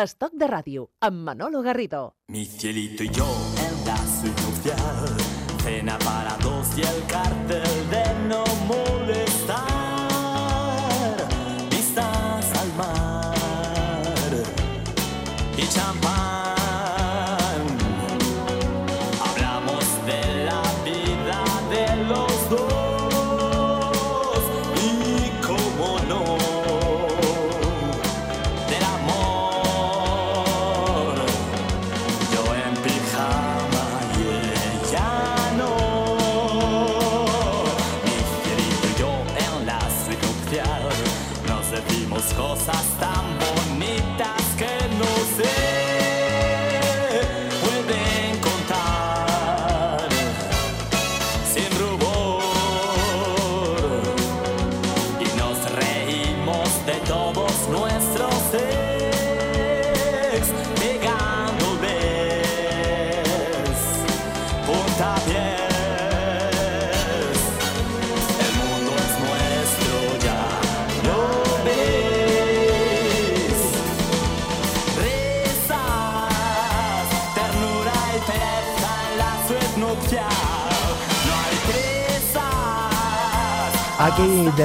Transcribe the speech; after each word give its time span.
Estoc 0.00 0.32
de 0.40 0.46
ràdio, 0.48 0.86
amb 1.04 1.18
Manolo 1.20 1.60
Garrido. 1.60 2.14
Mi 2.28 2.46
cielito 2.46 3.04
y 3.04 3.10
yo 3.10 3.26
en 3.58 3.84
la 3.84 3.96
nupcial, 4.40 5.16
cena 5.62 5.98
para 5.98 6.34
dos 6.38 6.66
y 6.78 6.80
el 6.80 7.06
cartel 7.06 7.41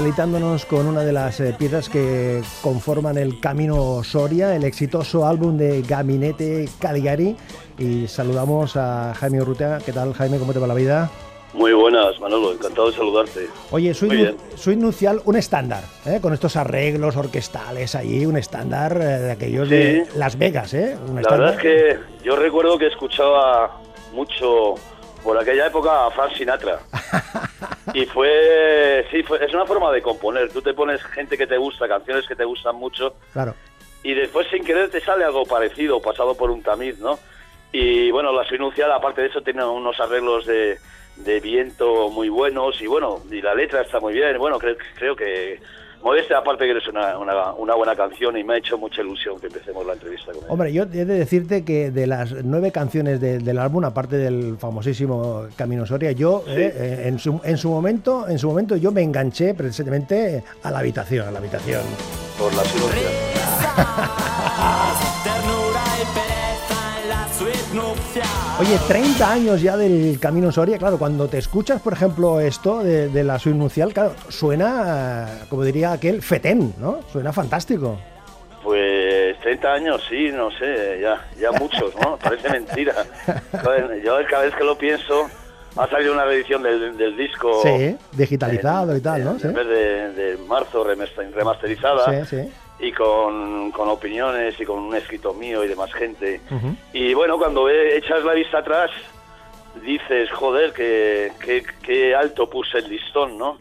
deleitándonos 0.08 0.66
con 0.66 0.88
una 0.88 1.02
de 1.02 1.12
las 1.12 1.38
eh, 1.42 1.54
piezas 1.60 1.90
que 1.90 2.42
conforman 2.62 3.18
el 3.18 3.42
Camino 3.42 4.02
Soria, 4.06 4.56
el 4.56 4.64
exitoso 4.64 5.28
álbum 5.28 5.58
de 5.58 5.82
Gabinete 5.82 6.70
Caligari. 6.80 7.36
Y 7.78 8.08
saludamos 8.08 8.78
a 8.78 9.14
Jaime 9.20 9.42
Urrutia. 9.42 9.80
¿Qué 9.86 9.92
tal, 9.92 10.14
Jaime? 10.14 10.38
¿Cómo 10.40 10.54
te 10.54 10.60
va 10.60 10.68
la 10.68 10.76
vida? 10.76 11.10
Muy 11.54 11.74
buenas, 11.74 12.18
Manolo, 12.22 12.54
encantado 12.54 12.90
de 12.90 12.96
saludarte. 12.96 13.50
Oye, 13.72 13.94
soy, 13.94 14.34
soy 14.56 14.78
nupcial, 14.78 15.22
un 15.26 15.36
estándar, 15.36 15.84
¿eh? 16.06 16.20
con 16.22 16.32
estos 16.34 16.56
arreglos 16.56 17.18
orquestales 17.18 17.94
allí, 17.94 18.26
un 18.26 18.38
estándar 18.38 18.94
eh, 19.02 19.06
de 19.06 19.32
aquellos 19.34 19.68
Sí. 19.68 19.74
de 19.76 20.08
Las 20.16 20.38
Vegas, 20.38 20.74
¿eh? 20.74 20.96
Un 21.06 21.16
La 21.16 21.22
estándar. 21.22 21.40
verdad 21.52 21.56
es 21.56 21.62
que 21.62 22.24
yo 22.24 22.38
recuerdo 22.38 22.78
que 22.78 22.88
escuchaba 22.88 23.82
mucho 24.14 24.76
por 25.22 25.38
aquella 25.38 25.68
época 25.68 26.06
a 26.08 26.12
Frank 26.12 26.32
Sinatra. 26.38 26.80
Y 27.94 28.06
fue, 28.06 29.06
sí, 29.12 29.24
fue, 29.24 29.44
es 29.44 29.54
una 29.54 29.66
forma 29.66 29.92
de 29.92 30.02
componer. 30.02 30.52
Tú 30.52 30.62
te 30.62 30.74
pones 30.74 31.02
gente 31.04 31.38
que 31.38 31.48
te 31.48 31.58
gusta, 31.58 31.88
canciones 31.88 32.28
que 32.28 32.36
te 32.36 32.44
gustan 32.46 32.76
mucho, 32.76 33.16
Claro. 33.34 33.56
y 34.04 34.14
después 34.14 34.48
sin 34.52 34.64
querer 34.64 34.90
te 34.90 35.00
sale 35.02 35.24
algo 35.24 35.46
parecido, 35.46 36.02
pasado 36.02 36.36
por 36.36 36.52
un 36.52 36.62
tamiz, 36.64 37.00
¿no? 37.00 37.18
Y 37.72 38.12
bueno, 38.12 38.32
la 38.32 38.44
Suinuncial, 38.46 38.92
aparte 38.92 39.22
de 39.22 39.28
eso, 39.28 39.42
tiene 39.42 39.64
unos 39.66 40.00
arreglos 40.00 40.46
de, 40.46 40.78
de 41.18 41.40
viento 41.40 42.10
muy 42.10 42.30
buenos, 42.30 42.82
y 42.82 42.88
bueno, 42.88 43.22
y 43.30 43.42
la 43.42 43.54
letra 43.56 43.82
está 43.82 44.00
muy 44.00 44.14
bien. 44.14 44.38
Bueno, 44.38 44.58
creo, 44.60 44.76
creo 44.95 45.16
que, 45.16 45.60
modestia 46.04 46.38
aparte 46.38 46.66
que 46.66 46.72
eres 46.72 46.88
una, 46.88 47.18
una, 47.18 47.54
una 47.54 47.76
buena 47.76 47.96
canción, 47.96 48.38
y 48.38 48.44
me 48.44 48.54
ha 48.54 48.58
hecho 48.58 48.78
mucha 48.78 49.02
ilusión 49.02 49.40
que 49.40 49.48
empecemos 49.48 49.86
la 49.86 49.94
entrevista 49.94 50.28
con 50.32 50.38
ella. 50.38 50.48
Hombre, 50.50 50.72
yo 50.74 50.84
he 50.84 50.86
de 50.86 51.06
decirte 51.06 51.64
que 51.66 51.92
de 51.92 52.08
las 52.08 52.32
nueve 52.44 52.72
canciones 52.72 53.20
de- 53.20 53.40
del 53.40 53.60
álbum, 53.60 53.84
aparte 53.84 54.18
del 54.18 54.58
famosísimo 54.58 55.46
Camino 55.56 55.86
Soria, 55.86 56.12
yo 56.14 56.44
eh, 56.48 56.74
eh, 56.76 57.04
en, 57.08 57.20
su, 57.20 57.40
en 57.44 57.58
su 57.58 57.70
momento, 57.70 58.28
en 58.30 58.40
su 58.40 58.48
momento 58.48 58.76
yo 58.78 58.92
me 58.92 59.02
enganché 59.02 59.54
precisamente 59.54 60.44
a 60.64 60.72
la 60.72 60.80
habitación, 60.80 61.28
a 61.28 61.32
la 61.32 61.40
habitación. 61.40 61.82
por 62.38 62.54
la 62.54 62.64
Suinuncial. 62.64 63.12
Oye, 68.60 68.76
30 68.88 69.32
años 69.32 69.62
ya 69.62 69.78
del 69.78 70.20
Camino 70.20 70.52
Soria, 70.52 70.80
claro, 70.80 70.98
cuando 70.98 71.28
te 71.28 71.38
escuchas, 71.38 71.80
por 71.80 71.94
ejemplo, 71.94 72.40
esto 72.40 72.84
de, 72.84 73.08
de 73.10 73.23
la 73.23 73.38
suite 73.38 73.58
nupcial, 73.58 73.94
claro, 73.94 74.14
suena, 74.30 75.28
como 75.50 75.64
diría 75.64 75.92
aquel, 75.92 76.23
fetén, 76.23 76.73
¿no? 76.80 77.02
Suena 77.12 77.32
fantástico. 77.32 78.00
Pues 78.64 79.40
30 79.42 79.73
años, 79.73 80.04
sí, 80.10 80.32
no 80.34 80.50
sé, 80.50 81.00
ya, 81.00 81.23
ya 81.40 81.52
muchos, 81.52 81.94
¿no? 82.02 82.17
Parece 82.23 82.50
mentira. 82.50 82.96
Yo 84.04 84.17
cada 84.28 84.44
vez 84.46 84.56
que 84.56 84.64
lo 84.64 84.76
pienso, 84.76 85.28
ha 85.76 85.88
salido 85.88 86.14
una 86.14 86.26
reedición 86.26 86.64
del, 86.64 86.98
del 86.98 87.16
disco. 87.16 87.62
Sí, 87.62 87.96
digitalizado 88.14 88.92
en- 88.94 88.98
y 88.98 89.02
tal, 89.02 89.23
¿no? 89.23 89.32
En 89.34 89.40
Sí, 89.40 89.48
mes 89.50 89.67
de, 89.67 90.12
de 90.14 90.38
marzo, 90.48 90.84
remaster- 90.84 91.32
remasterizada. 91.32 92.26
sí. 92.26 92.38
sí. 92.42 92.50
Y 92.80 92.92
con, 92.92 93.71
con 93.71 93.89
opiniones 93.89 94.60
y 94.60 94.65
con 94.65 94.77
un 94.80 94.95
escrito 94.95 95.33
mío 95.33 95.64
y 95.64 95.67
de 95.67 95.76
más 95.76 95.92
gente. 95.93 96.39
Y 96.93 97.14
bueno, 97.15 97.38
cuando 97.39 97.64
ve- 97.64 97.98
echas 97.98 98.23
la 98.23 98.33
vista 98.33 98.60
atrás, 98.60 98.92
dices, 99.83 100.30
joder, 100.32 100.73
que, 100.73 101.32
que, 101.43 101.64
que 101.83 102.14
alto 102.16 102.48
puse 102.49 102.77
el 102.80 102.89
listón, 102.89 103.37
¿no? 103.37 103.58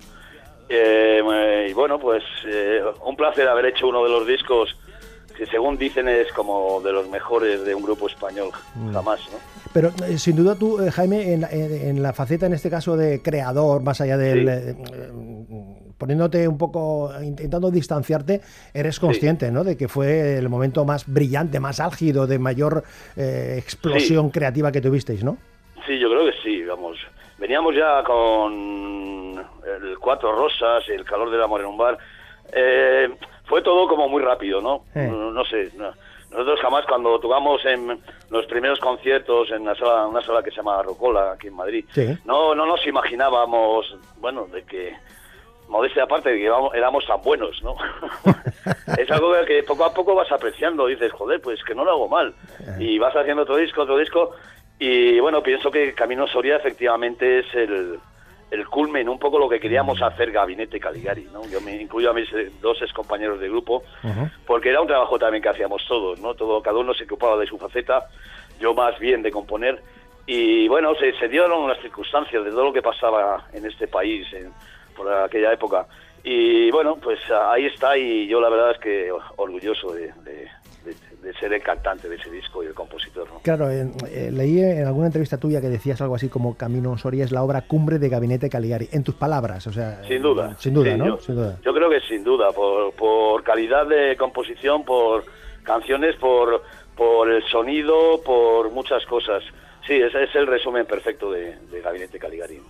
Eh, 0.69 1.67
y 1.71 1.73
bueno, 1.73 1.99
pues 1.99 2.23
eh, 2.47 2.83
un 3.05 3.17
placer 3.17 3.49
haber 3.49 3.67
hecho 3.67 3.89
uno 3.89 4.03
de 4.05 4.11
los 4.11 4.27
discos 4.27 4.77
que 5.37 5.47
según 5.47 5.77
dicen 5.79 6.09
es 6.09 6.33
como 6.33 6.81
de 6.81 6.93
los 6.93 7.09
mejores 7.09 7.63
de 7.65 7.75
un 7.75 7.83
grupo 7.83 8.09
español 8.09 8.51
jamás, 8.93 9.21
¿no? 9.31 9.39
Pero 9.73 9.93
eh, 10.09 10.17
sin 10.19 10.35
duda 10.37 10.55
tú, 10.57 10.79
Jaime, 10.93 11.35
en, 11.35 11.43
la- 11.43 11.51
en- 11.51 11.89
en 11.89 12.03
la 12.03 12.13
faceta 12.15 12.47
en 12.47 12.55
este 12.55 12.69
caso 12.71 12.97
de 12.97 13.21
creador, 13.23 13.83
más 13.83 14.01
allá 14.01 14.17
del... 14.17 14.75
Sí. 14.77 15.86
Poniéndote 15.99 16.47
un 16.49 16.59
poco, 16.59 17.11
intentando 17.23 17.71
distanciarte, 17.71 18.41
eres 18.75 19.01
consciente, 19.01 19.51
¿no? 19.51 19.65
De 19.65 19.77
que 19.77 19.89
fue 19.89 20.37
el 20.39 20.49
momento 20.49 20.85
más 20.85 21.05
brillante, 21.07 21.61
más 21.61 21.81
álgido, 21.81 22.27
de 22.27 22.39
mayor 22.39 22.85
eh, 23.17 23.57
explosión 23.59 24.31
creativa 24.31 24.71
que 24.73 24.81
tuvisteis, 24.81 25.25
¿no? 25.25 25.37
Sí, 25.87 25.99
yo 25.99 26.09
creo 26.11 26.27
que 26.27 26.33
sí, 26.43 26.63
vamos. 26.65 26.99
Veníamos 27.39 27.75
ya 27.75 28.03
con 28.05 29.39
el 29.39 29.99
Cuatro 29.99 30.33
Rosas, 30.35 30.89
el 30.89 31.05
calor 31.05 31.31
del 31.31 31.43
amor 31.43 31.61
en 31.61 31.67
un 31.67 31.77
bar. 31.79 31.99
Eh, 32.53 33.09
fue 33.45 33.63
todo 33.63 33.87
como 33.89 34.09
muy 34.09 34.23
rápido, 34.23 34.61
¿no? 34.61 34.85
Eh. 34.95 35.09
No, 35.11 35.31
no 35.31 35.45
sé. 35.45 35.71
no. 35.77 35.91
Nosotros 36.31 36.59
jamás 36.61 36.85
cuando 36.87 37.19
tocamos 37.21 37.65
en 37.65 38.01
los 38.31 38.47
primeros 38.47 38.79
conciertos 38.81 39.49
en 39.53 39.63
una 39.63 39.75
sala, 39.77 40.07
una 40.07 40.21
sala 40.23 40.43
que 40.43 40.51
se 40.51 40.57
llama 40.57 40.83
Rocola, 40.83 41.33
aquí 41.33 41.47
en 41.47 41.55
Madrid, 41.55 41.85
Sí. 41.93 42.19
no, 42.25 42.55
no 42.55 42.67
nos 42.67 42.85
imaginábamos, 42.87 43.97
bueno, 44.19 44.47
de 44.53 44.63
que 44.65 44.93
modestia 45.69 46.05
aparte 46.05 46.31
de 46.31 46.39
que 46.39 46.45
íbamos- 46.45 46.75
éramos 46.75 47.05
tan 47.07 47.21
buenos, 47.23 47.63
¿no? 47.63 47.75
es 48.99 49.11
algo 49.11 49.33
que 49.47 49.63
poco 49.63 49.85
a 49.85 49.93
poco 49.95 50.15
vas 50.15 50.31
apreciando, 50.31 50.87
dices, 50.87 51.13
joder, 51.13 51.41
pues 51.41 51.63
que 51.65 51.75
no 51.75 51.85
lo 51.85 51.91
hago 51.93 52.09
mal. 52.09 52.35
Y 52.79 52.99
vas 52.99 53.15
haciendo 53.17 53.43
otro 53.43 53.57
disco, 53.57 53.83
otro 53.83 53.99
disco, 53.99 54.33
y 54.79 55.19
bueno, 55.21 55.43
pienso 55.43 55.71
que 55.71 55.95
Camino 55.95 56.27
Soria 56.27 56.57
efectivamente 56.57 57.41
es 57.41 57.55
el, 57.55 57.99
el 58.51 58.67
culmen, 58.69 59.09
un 59.09 59.19
poco 59.19 59.39
lo 59.39 59.49
que 59.49 59.59
queríamos 59.59 60.01
hacer 60.03 60.31
Gabinete 60.31 60.79
Caligari, 60.79 61.29
¿no? 61.33 61.43
Yo 61.49 61.61
me 61.61 61.81
incluyo 61.81 62.11
a 62.11 62.15
mis 62.15 62.33
eh, 62.33 62.51
dos 62.61 62.81
ex 62.83 62.93
compañeros 62.93 63.41
de 63.41 63.49
grupo, 63.49 63.83
porque 64.47 64.69
era 64.71 64.81
un 64.81 64.87
trabajo 64.87 65.19
también 65.19 65.43
que 65.43 65.49
hacíamos 65.49 65.85
todos, 65.89 66.21
¿no? 66.21 66.35
Todo, 66.35 66.63
cada 66.63 66.79
uno 66.79 66.95
se 66.95 67.05
ocupaba 67.05 67.37
de 67.39 67.47
su 67.47 67.59
faceta, 67.59 68.07
yo 68.61 68.73
más 68.75 68.99
bien 68.99 69.23
de 69.23 69.31
componer, 69.33 69.81
y 70.27 70.67
bueno, 70.69 70.95
se, 70.97 71.13
se 71.19 71.29
dieron 71.29 71.69
las 71.69 71.81
circunstancias 71.81 72.45
de 72.45 72.51
todo 72.51 72.65
lo 72.65 72.73
que 72.73 72.83
pasaba 72.83 73.45
en 73.53 73.65
este 73.67 73.87
país 73.89 74.27
en- 74.33 74.53
por 74.97 75.13
aquella 75.13 75.53
época. 75.53 75.87
Y 76.25 76.71
bueno, 76.73 76.97
pues 76.97 77.21
ahí 77.31 77.67
está 77.67 77.97
y 77.97 78.27
yo 78.27 78.41
la 78.41 78.49
verdad 78.49 78.73
es 78.73 78.79
que 78.79 79.11
orgulloso 79.37 79.93
de, 79.93 80.13
de- 80.25 80.49
de- 80.85 81.17
de 81.23 81.35
ser 81.41 81.53
el 81.53 81.61
cantante 81.63 82.09
de 82.09 82.15
ese 82.17 82.31
disco 82.31 82.63
y 82.63 82.67
el 82.67 82.75
compositor. 82.75 83.29
¿no? 83.29 83.41
Claro, 83.41 83.69
eh, 83.71 84.31
leí 84.33 84.61
en 84.61 84.87
alguna 84.87 85.07
entrevista 85.07 85.37
tuya 85.39 85.61
que 85.61 85.69
decías 85.69 86.01
algo 86.01 86.15
así 86.15 86.29
como 86.29 86.57
Camino 86.57 86.97
Soria 86.99 87.25
es 87.25 87.33
la 87.33 87.43
obra 87.43 87.63
cumbre 87.63 87.99
de 87.99 88.09
Gabinete 88.09 88.49
Caligari. 88.49 88.89
En 88.93 89.03
tus 89.03 89.17
palabras, 89.17 89.67
o 89.67 89.73
sea... 89.73 90.03
Sin 90.05 90.23
duda. 90.23 90.55
Sin 90.59 90.75
duda, 90.75 90.93
Sí, 90.93 90.99
¿no? 90.99 91.07
Yo, 91.07 91.19
sin 91.19 91.35
duda. 91.35 91.59
yo 91.65 91.75
creo 91.75 91.91
que 91.91 92.01
sin 92.03 92.23
duda, 92.23 92.53
por, 92.53 92.93
por 92.95 93.43
calidad 93.43 93.87
de 93.89 94.17
composición, 94.17 94.85
por 94.85 95.25
canciones, 95.65 96.15
por, 96.17 96.63
por 96.97 97.31
el 97.31 97.43
sonido, 97.45 98.21
por 98.25 98.71
muchas 98.71 99.05
cosas. 99.07 99.43
Sí, 99.87 99.95
ese 99.95 100.23
es 100.25 100.35
el 100.37 100.47
resumen 100.47 100.87
perfecto 100.87 101.31
de, 101.33 101.57
de 101.71 101.81
Gabinete 101.81 102.19
Caligari. 102.21 102.61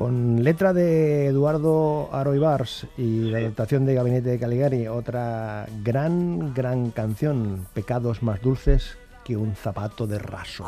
Con 0.00 0.42
letra 0.42 0.72
de 0.72 1.26
Eduardo 1.26 2.08
Aroibars 2.10 2.86
y 2.96 3.24
la 3.24 3.36
adaptación 3.36 3.84
de 3.84 3.92
Gabinete 3.92 4.30
de 4.30 4.38
Caligari, 4.38 4.88
otra 4.88 5.66
gran, 5.84 6.54
gran 6.54 6.90
canción, 6.90 7.66
Pecados 7.74 8.22
más 8.22 8.40
dulces 8.40 8.96
que 9.24 9.36
un 9.36 9.54
zapato 9.54 10.06
de 10.06 10.18
raso. 10.18 10.64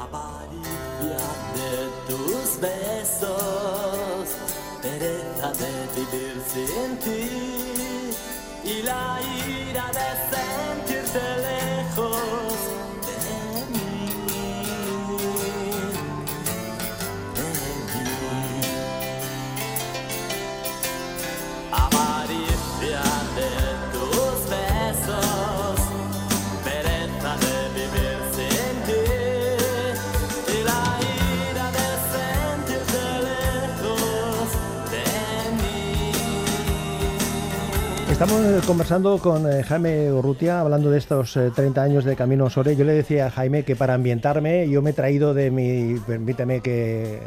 Estamos 38.23 38.45
eh, 38.47 38.61
conversando 38.69 39.19
con 39.19 39.51
eh, 39.53 39.65
Jaime 39.65 40.13
Urrutia, 40.13 40.61
hablando 40.61 40.93
de 40.93 40.99
estos 40.99 41.37
eh, 41.37 41.51
30 41.53 41.83
años 41.83 42.05
de 42.05 42.15
Camino 42.15 42.49
Sore. 42.51 42.77
Yo 42.77 42.85
le 42.85 42.93
decía 42.93 43.27
a 43.27 43.31
Jaime 43.31 43.65
que 43.65 43.75
para 43.75 43.95
ambientarme, 43.95 44.69
yo 44.69 44.81
me 44.81 44.91
he 44.91 44.93
traído 44.93 45.35
de 45.35 45.51
mi, 45.51 45.99
permítame 46.07 46.61
que 46.61 47.15
eh, 47.17 47.21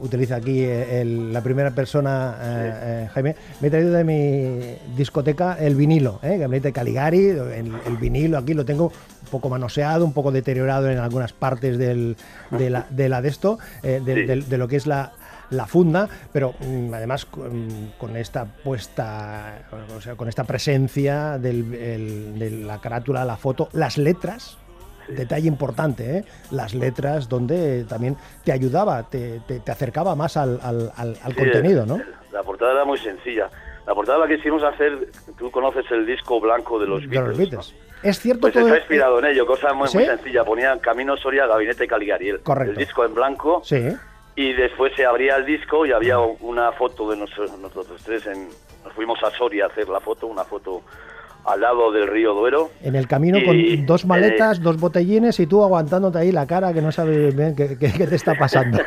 utilice 0.00 0.32
aquí 0.32 0.62
el- 0.62 1.34
la 1.34 1.42
primera 1.42 1.72
persona, 1.72 2.34
eh, 2.40 3.08
Jaime, 3.12 3.36
me 3.60 3.68
he 3.68 3.70
traído 3.70 3.92
de 3.92 4.04
mi 4.04 4.76
discoteca 4.96 5.58
el 5.60 5.74
vinilo, 5.74 6.18
¿eh? 6.22 6.38
Gabinete 6.38 6.72
Caligari, 6.72 7.26
el, 7.26 7.72
el 7.86 7.96
vinilo 8.00 8.38
aquí 8.38 8.54
lo 8.54 8.64
tengo 8.64 8.86
un 8.86 9.28
poco 9.30 9.50
manoseado, 9.50 10.02
un 10.06 10.14
poco 10.14 10.32
deteriorado 10.32 10.90
en 10.90 10.96
algunas 10.96 11.34
partes 11.34 11.76
del, 11.76 12.16
de, 12.50 12.70
la, 12.70 12.86
de 12.88 13.10
la 13.10 13.20
de 13.20 13.28
esto, 13.28 13.58
eh, 13.82 14.00
de- 14.02 14.14
Sí. 14.14 14.24
del- 14.26 14.48
de 14.48 14.56
lo 14.58 14.66
que 14.66 14.76
es 14.76 14.86
la, 14.86 15.12
la 15.52 15.66
funda, 15.66 16.08
pero 16.32 16.54
mm, 16.60 16.92
además 16.94 17.24
con, 17.26 17.92
con 17.98 18.16
esta 18.16 18.44
puesta, 18.44 19.62
o 19.96 20.00
sea, 20.00 20.14
con 20.16 20.28
esta 20.28 20.44
presencia 20.44 21.38
del, 21.38 21.72
el- 21.74 22.38
de 22.38 22.50
la 22.50 22.80
carátula, 22.80 23.24
la 23.24 23.36
foto, 23.36 23.68
las 23.72 23.98
letras. 23.98 24.58
Detalle 25.08 25.48
importante, 25.48 26.18
¿eh? 26.18 26.24
las 26.52 26.74
letras 26.74 27.28
donde 27.28 27.84
también 27.84 28.16
te 28.44 28.52
ayudaba, 28.52 29.02
te, 29.02 29.40
te- 29.48 29.58
te 29.60 29.70
acercaba 29.72 30.14
más 30.14 30.36
al, 30.36 30.60
al- 30.62 30.92
al- 30.96 31.18
al 31.22 31.32
Sí, 31.32 31.38
contenido, 31.38 31.84
¿no? 31.84 32.00
La 32.32 32.42
portada 32.44 32.72
era 32.72 32.84
muy 32.84 32.98
sencilla. 32.98 33.50
La 33.86 33.94
portada 33.94 34.18
la 34.18 34.28
quisimos 34.28 34.62
hacer, 34.62 35.08
tú 35.36 35.50
conoces 35.50 35.84
el 35.90 36.06
disco 36.06 36.40
blanco 36.40 36.78
de 36.78 36.86
los 36.86 37.00
De 37.02 37.08
Beatles. 37.08 37.28
los 37.30 37.38
¿no? 37.38 37.44
Beatles. 37.44 37.74
Es 38.04 38.20
cierto 38.20 38.42
Pues 38.42 38.54
todo- 38.54 38.66
está 38.66 38.78
inspirado 38.78 39.18
en 39.18 39.26
ello, 39.26 39.44
cosa 39.44 39.72
muy, 39.74 39.88
sencilla. 39.88 40.44
Ponían 40.44 40.78
Camino 40.78 41.16
Soria, 41.16 41.46
Gabinete 41.46 41.86
Caligari. 41.88 42.28
El, 42.30 42.40
Correcto. 42.40 42.70
el 42.72 42.76
disco 42.78 43.04
en 43.04 43.14
blanco 43.14 43.60
Sí, 43.64 43.88
y 44.36 44.52
después 44.54 44.92
se 44.96 45.04
abría 45.04 45.36
el 45.36 45.44
disco 45.46 45.84
y 45.86 45.92
había 45.92 46.18
una 46.18 46.72
foto 46.72 47.10
de 47.10 47.16
nosotros, 47.16 47.58
nosotros 47.58 48.00
tres. 48.04 48.26
En, 48.26 48.48
nos 48.84 48.92
fuimos 48.94 49.22
a 49.22 49.30
Soria 49.30 49.64
a 49.64 49.68
hacer 49.68 49.88
la 49.88 50.00
foto, 50.00 50.26
una 50.26 50.44
foto 50.44 50.82
al 51.44 51.60
lado 51.60 51.90
del 51.90 52.06
río 52.06 52.34
Duero. 52.34 52.70
en 52.82 52.94
el 52.94 53.08
camino 53.08 53.36
Y, 53.38 53.44
con 53.44 53.86
dos 53.86 54.06
maletas, 54.06 54.58
eh, 54.58 54.60
dos 54.62 54.78
botellines 54.78 55.38
y 55.40 55.46
tú 55.48 55.62
aguantándote 55.64 56.18
ahí 56.18 56.30
la 56.32 56.46
cara 56.46 56.72
que 56.72 56.80
no 56.80 56.92
sabes 56.92 57.34
bien 57.36 57.56
qué, 57.56 57.76
qué- 57.76 57.92
qué 57.92 58.06
te 58.06 58.14
está 58.14 58.34
pasando. 58.38 58.78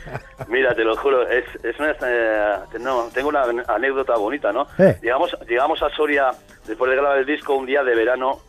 Mira, 0.48 0.74
te 0.74 0.82
lo 0.84 0.96
juro, 0.96 1.28
es, 1.28 1.44
es 1.62 1.78
una, 1.78 1.94
eh, 2.04 2.56
no, 2.80 3.04
tengo 3.14 3.28
una 3.28 3.42
anécdota 3.68 4.16
bonita, 4.16 4.52
¿no? 4.52 4.66
Eh. 4.78 4.98
Llegamos, 5.02 5.36
llegamos 5.48 5.80
a 5.84 5.90
Soria 5.90 6.30
después 6.66 6.90
de 6.90 6.96
grabar 6.96 7.18
el 7.18 7.26
disco 7.26 7.54
un 7.54 7.66
día 7.66 7.84
de 7.84 7.94
verano 7.94 8.40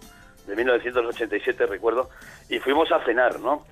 de 0.47 0.55
1987, 0.55 1.65
recuerdo, 1.67 2.09
y 2.49 2.57
fuimos 2.59 2.91
a 2.91 3.03
cenar, 3.05 3.39
¿no? 3.39 3.63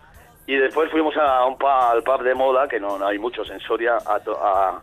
Y 0.52 0.58
después 0.58 0.90
fuimos 0.90 1.16
a 1.18 1.46
un 1.46 1.58
pub, 1.58 1.68
al 1.70 2.02
pub 2.04 2.24
de 2.24 2.34
moda, 2.34 2.68
que 2.68 2.80
no, 2.80 2.98
no 2.98 3.06
hay 3.08 3.20
muchos 3.20 3.50
en 3.52 3.60
Soria, 3.60 3.98
a, 4.06 4.20
to- 4.20 4.40
a, 4.44 4.82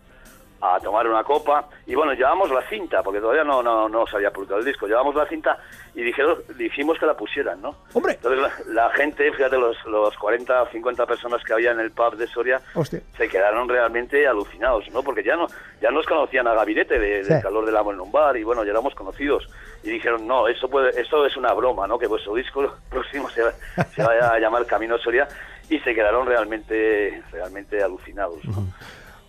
a 0.60 0.80
tomar 0.80 1.06
una 1.08 1.24
copa. 1.24 1.68
Y 1.86 1.94
bueno, 1.94 2.12
llevamos 2.14 2.50
la 2.50 2.62
cinta, 2.68 3.02
porque 3.02 3.20
todavía 3.20 3.42
no, 3.44 3.62
no, 3.62 3.88
no 3.88 4.06
se 4.06 4.16
había 4.16 4.30
publicado 4.30 4.60
el 4.60 4.64
disco. 4.64 4.86
Llevamos 4.86 5.14
la 5.16 5.26
cinta 5.26 5.58
y 5.94 6.02
dijeron, 6.02 6.38
dijimos 6.56 6.98
que 6.98 7.06
la 7.06 7.14
pusieran, 7.16 7.60
¿no? 7.62 7.74
Hombre. 7.94 8.12
Entonces 8.14 8.40
la, 8.40 8.84
la 8.84 8.90
gente, 8.90 9.32
fíjate, 9.32 9.56
los, 9.58 9.76
los 9.86 10.16
40 10.18 10.62
o 10.62 10.66
50 10.68 11.04
personas 11.06 11.42
que 11.42 11.52
había 11.52 11.72
en 11.72 11.80
el 11.80 11.90
pub 11.90 12.14
de 12.16 12.26
Soria, 12.28 12.60
Hostia. 12.74 13.00
se 13.16 13.28
quedaron 13.28 13.68
realmente 13.68 14.26
alucinados, 14.26 14.88
¿no? 14.92 15.02
Porque 15.02 15.22
ya 15.24 15.34
no 15.36 15.46
ya 15.80 15.90
nos 15.90 16.06
conocían 16.06 16.46
a 16.46 16.54
Gabinete 16.54 16.98
de, 16.98 17.22
del 17.24 17.42
calor 17.42 17.66
del 17.66 17.76
amor 17.76 17.94
en 17.94 18.00
un 18.00 18.12
bar 18.12 18.36
y 18.36 18.44
bueno, 18.44 18.62
ya 18.64 18.70
éramos 18.70 18.94
conocidos. 18.94 19.48
Y 19.82 19.90
dijeron, 19.90 20.26
no, 20.26 20.48
eso 20.48 20.68
puede, 20.68 21.00
esto 21.00 21.24
es 21.26 21.36
una 21.36 21.52
broma, 21.52 21.86
¿no? 21.86 21.98
Que 21.98 22.06
vuestro 22.08 22.34
disco 22.34 22.74
próximo 22.90 23.28
se, 23.30 23.42
va- 23.42 23.52
se 23.94 24.02
vaya 24.02 24.30
a 24.32 24.38
llamar 24.38 24.64
Camino 24.66 24.96
Soria 24.98 25.28
y 25.68 25.78
se 25.80 25.94
quedaron 25.94 26.26
realmente 26.26 27.22
realmente 27.32 27.82
alucinados. 27.82 28.44
¿no? 28.44 28.66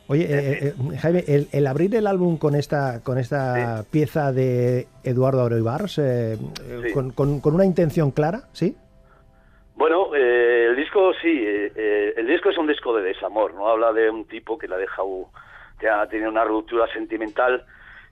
Oye, 0.10 0.24
eh, 0.24 0.74
eh, 0.92 0.98
Jaime, 1.00 1.24
el, 1.28 1.50
el 1.52 1.68
abrir 1.68 1.94
el 1.96 2.08
álbum 2.08 2.38
con 2.38 2.56
esta 2.56 3.02
con 3.04 3.18
esta 3.18 3.84
pieza 3.92 4.32
de 4.32 4.88
Eduardo 5.04 5.44
Oroibars, 5.44 5.98
eh, 5.98 6.34
eh, 6.34 6.82
Sí. 6.88 6.94
con, 6.94 7.12
con- 7.12 7.42
con 7.42 7.56
una 7.56 7.66
intención 7.66 8.12
clara, 8.12 8.44
¿sí? 8.54 8.76
Bueno, 9.76 10.16
eh, 10.16 10.68
el 10.70 10.76
disco 10.78 11.12
sí, 11.22 11.30
eh, 11.46 12.14
el 12.16 12.26
disco 12.26 12.50
es 12.50 12.58
un 12.58 12.68
disco 12.68 12.96
de 12.96 13.04
desamor, 13.04 13.54
¿no? 13.54 13.68
Habla 13.68 13.92
de 13.94 14.10
un 14.10 14.26
tipo 14.26 14.58
que 14.58 14.68
la 14.68 14.78
deja, 14.78 15.02
que 15.80 15.88
ha 15.90 16.08
tenido 16.08 16.30
una 16.30 16.46
ruptura 16.46 16.88
sentimental 16.94 17.64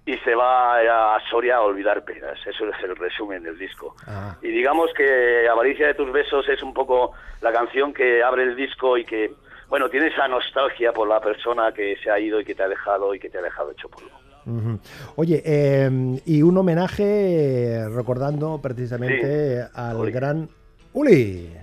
y 0.05 0.17
se 0.19 0.35
va 0.35 1.15
a 1.15 1.19
Soria 1.29 1.57
a 1.57 1.61
olvidar 1.61 2.03
penas. 2.05 2.37
Eso 2.45 2.65
es 2.69 2.83
el 2.83 2.95
resumen 2.95 3.43
del 3.43 3.57
disco. 3.57 3.95
Ah. 4.05 4.37
Y 4.41 4.49
digamos 4.49 4.91
que 4.95 5.47
Avaricia 5.49 5.87
de 5.87 5.93
tus 5.95 6.11
besos 6.11 6.47
es 6.47 6.61
un 6.61 6.73
poco 6.73 7.13
la 7.41 7.51
canción 7.51 7.93
que 7.93 8.21
abre 8.23 8.43
el 8.43 8.55
disco 8.55 8.97
y 8.97 9.05
que, 9.05 9.33
bueno, 9.67 9.89
tiene 9.89 10.07
esa 10.07 10.27
nostalgia 10.27 10.93
por 10.93 11.07
la 11.07 11.19
persona 11.19 11.71
que 11.73 11.97
se 12.03 12.11
ha 12.11 12.19
ido 12.19 12.39
y 12.39 12.45
que 12.45 12.53
te 12.53 12.63
ha 12.63 12.67
dejado 12.67 13.15
y 13.15 13.19
que 13.19 13.29
te 13.29 13.39
ha 13.39 13.41
dejado 13.41 13.71
hecho 13.71 13.89
polvo. 13.89 14.11
Ujú. 14.45 14.79
Oye, 15.15 15.41
eh, 15.43 15.89
y 16.25 16.43
un 16.43 16.55
homenaje 16.55 17.83
recordando 17.89 18.59
precisamente 18.61 19.63
Sí. 19.63 19.69
al 19.73 19.97
Uli. 19.97 20.11
gran 20.11 20.49
Uli. 20.93 21.11
y 21.11 21.57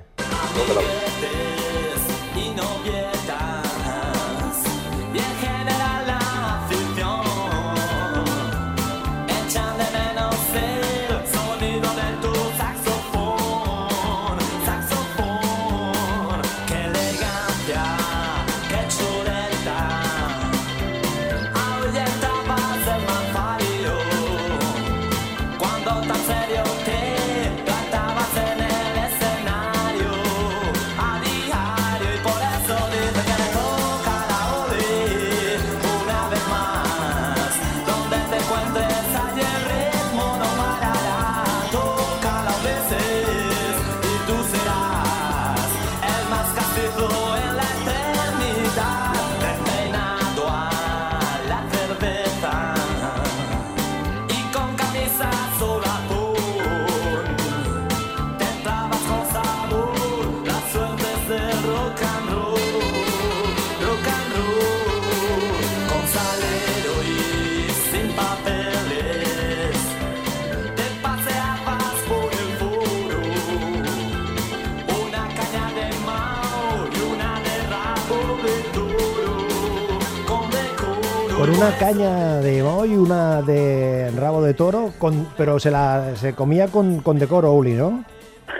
una 81.62 81.78
caña 81.78 82.36
de 82.40 82.60
Mao 82.62 82.84
y 82.84 82.96
una 82.96 83.40
de 83.42 84.10
rabo 84.18 84.42
de 84.42 84.52
toro, 84.54 84.92
con, 84.98 85.28
pero 85.36 85.60
se 85.60 85.70
la 85.70 86.16
se 86.16 86.34
comía 86.34 86.66
con, 86.68 87.00
con 87.00 87.18
decoro 87.20 87.52
Uli, 87.52 87.74
¿no? 87.74 88.04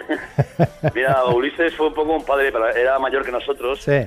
Mira, 0.95 1.25
Ulises 1.27 1.75
fue 1.75 1.89
un 1.89 1.95
poco 1.95 2.13
un 2.15 2.25
padre, 2.25 2.53
para- 2.53 2.71
era 2.73 2.99
mayor 3.01 3.25
que 3.25 3.33
nosotros. 3.33 3.83
Sí. 3.83 4.07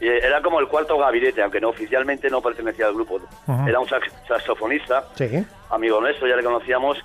Y 0.00 0.06
era 0.08 0.40
como 0.42 0.60
el 0.60 0.68
cuarto 0.68 0.96
gabinete, 0.98 1.42
aunque 1.42 1.60
no 1.60 1.70
oficialmente 1.70 2.30
no 2.30 2.40
pertenecía 2.40 2.86
al 2.86 2.94
grupo. 2.94 3.20
Era 3.66 3.80
un 3.80 3.86
sax- 3.88 4.12
saxofonista, 4.28 5.04
Sí. 5.16 5.44
amigo 5.70 6.00
nuestro, 6.00 6.28
ya 6.28 6.36
le 6.36 6.44
conocíamos. 6.44 6.98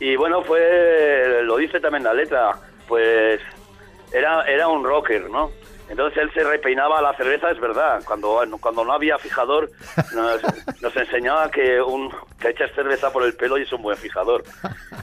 Y 0.00 0.16
bueno, 0.16 0.42
fue, 0.42 1.40
lo 1.42 1.56
dice 1.58 1.78
también 1.80 2.04
la 2.04 2.14
letra, 2.14 2.52
pues 2.88 3.40
era, 4.12 4.42
era 4.46 4.68
un 4.68 4.84
rocker, 4.84 5.28
¿no? 5.28 5.50
Entonces 5.88 6.20
él 6.22 6.30
se 6.34 6.42
repeinaba 6.42 7.00
la 7.00 7.14
cerveza, 7.16 7.50
es 7.50 7.60
verdad. 7.60 8.00
Cuando, 8.04 8.40
cuando 8.60 8.84
no 8.84 8.92
había 8.92 9.18
fijador, 9.18 9.70
nos, 10.14 10.40
nos 10.82 10.96
enseñaba 10.96 11.50
que, 11.50 11.80
un, 11.80 12.12
que 12.40 12.48
echas 12.48 12.70
cerveza 12.74 13.12
por 13.12 13.22
el 13.22 13.34
pelo 13.34 13.56
y 13.56 13.62
es 13.62 13.72
un 13.72 13.82
buen 13.82 13.96
fijador. 13.96 14.42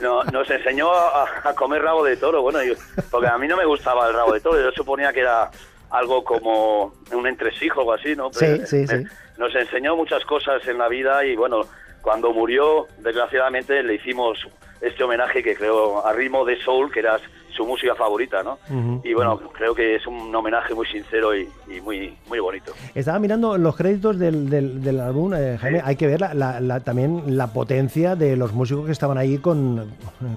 No- 0.01 0.23
nos 0.25 0.49
enseñó 0.49 0.91
a, 0.93 1.25
a 1.45 1.53
comer 1.55 1.81
rabo 1.83 2.03
de 2.03 2.17
toro, 2.17 2.41
bueno, 2.41 2.61
yo- 2.63 2.73
porque 3.09 3.27
a 3.27 3.37
mí 3.37 3.47
no 3.47 3.55
me 3.57 3.65
gustaba 3.65 4.07
el 4.09 4.13
rabo 4.13 4.33
de 4.33 4.41
toro, 4.41 4.61
yo 4.61 4.71
suponía 4.71 5.13
que 5.13 5.21
era 5.21 5.49
algo 5.89 6.23
como 6.23 6.93
un 7.11 7.27
entresijo 7.27 7.81
o 7.83 7.93
así, 7.93 8.15
¿no? 8.15 8.31
Sí, 8.33 8.39
Pero, 8.41 8.65
sí, 8.65 8.77
eh, 8.83 8.87
sí. 8.87 9.03
Nos 9.37 9.55
enseñó 9.55 9.95
muchas 9.95 10.23
cosas 10.25 10.67
en 10.67 10.77
la 10.77 10.87
vida 10.89 11.23
y 11.25 11.35
bueno, 11.35 11.61
cuando 12.01 12.31
murió, 12.33 12.87
desgraciadamente, 12.97 13.81
le 13.83 13.95
hicimos 13.95 14.37
este 14.83 15.03
homenaje 15.03 15.41
que 15.41 15.55
creo 15.55 16.05
a 16.05 16.11
ritmo 16.13 16.43
de 16.45 16.57
soul, 16.61 16.91
que 16.91 16.99
era 16.99 17.17
su 17.55 17.65
música 17.67 17.93
favorita, 17.93 18.41
¿no? 18.41 18.57
Y 19.03 19.13
bueno, 19.13 19.37
creo 19.53 19.75
que 19.75 19.95
es 19.95 20.07
un 20.07 20.33
homenaje 20.35 20.73
muy 20.73 20.87
sincero 20.87 21.35
y, 21.35 21.47
y 21.69 21.81
muy 21.81 22.17
muy 22.27 22.39
bonito. 22.39 22.73
Estaba 22.95 23.19
mirando 23.19 23.59
los 23.59 23.75
créditos 23.75 24.17
del, 24.17 24.49
del, 24.49 24.81
del 24.83 24.99
álbum, 24.99 25.35
eh, 25.35 25.57
Jaime. 25.61 25.77
Sí. 25.79 25.83
Hay 25.87 25.95
que 25.95 26.07
ver 26.07 26.19
la, 26.21 26.33
la- 26.33 26.59
la- 26.59 26.79
también 26.79 27.37
la 27.37 27.53
potencia 27.53 28.15
de 28.15 28.35
los 28.35 28.53
músicos 28.53 28.87
que 28.87 28.91
estaban 28.91 29.19
ahí 29.19 29.37
con, 29.37 29.87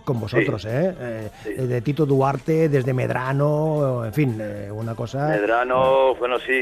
con 0.05 0.21
vosotros, 0.21 0.61
Sí. 0.63 0.69
¿eh? 0.71 0.95
Eh, 1.01 1.31
Sí. 1.43 1.55
De 1.55 1.81
Tito 1.81 2.05
Duarte, 2.05 2.69
desde 2.69 2.93
Medrano, 2.93 4.05
en 4.05 4.13
fin, 4.13 4.39
eh, 4.39 4.69
una 4.71 4.95
cosa. 4.95 5.29
Medrano, 5.29 6.15
bueno, 6.17 6.39
sí. 6.39 6.53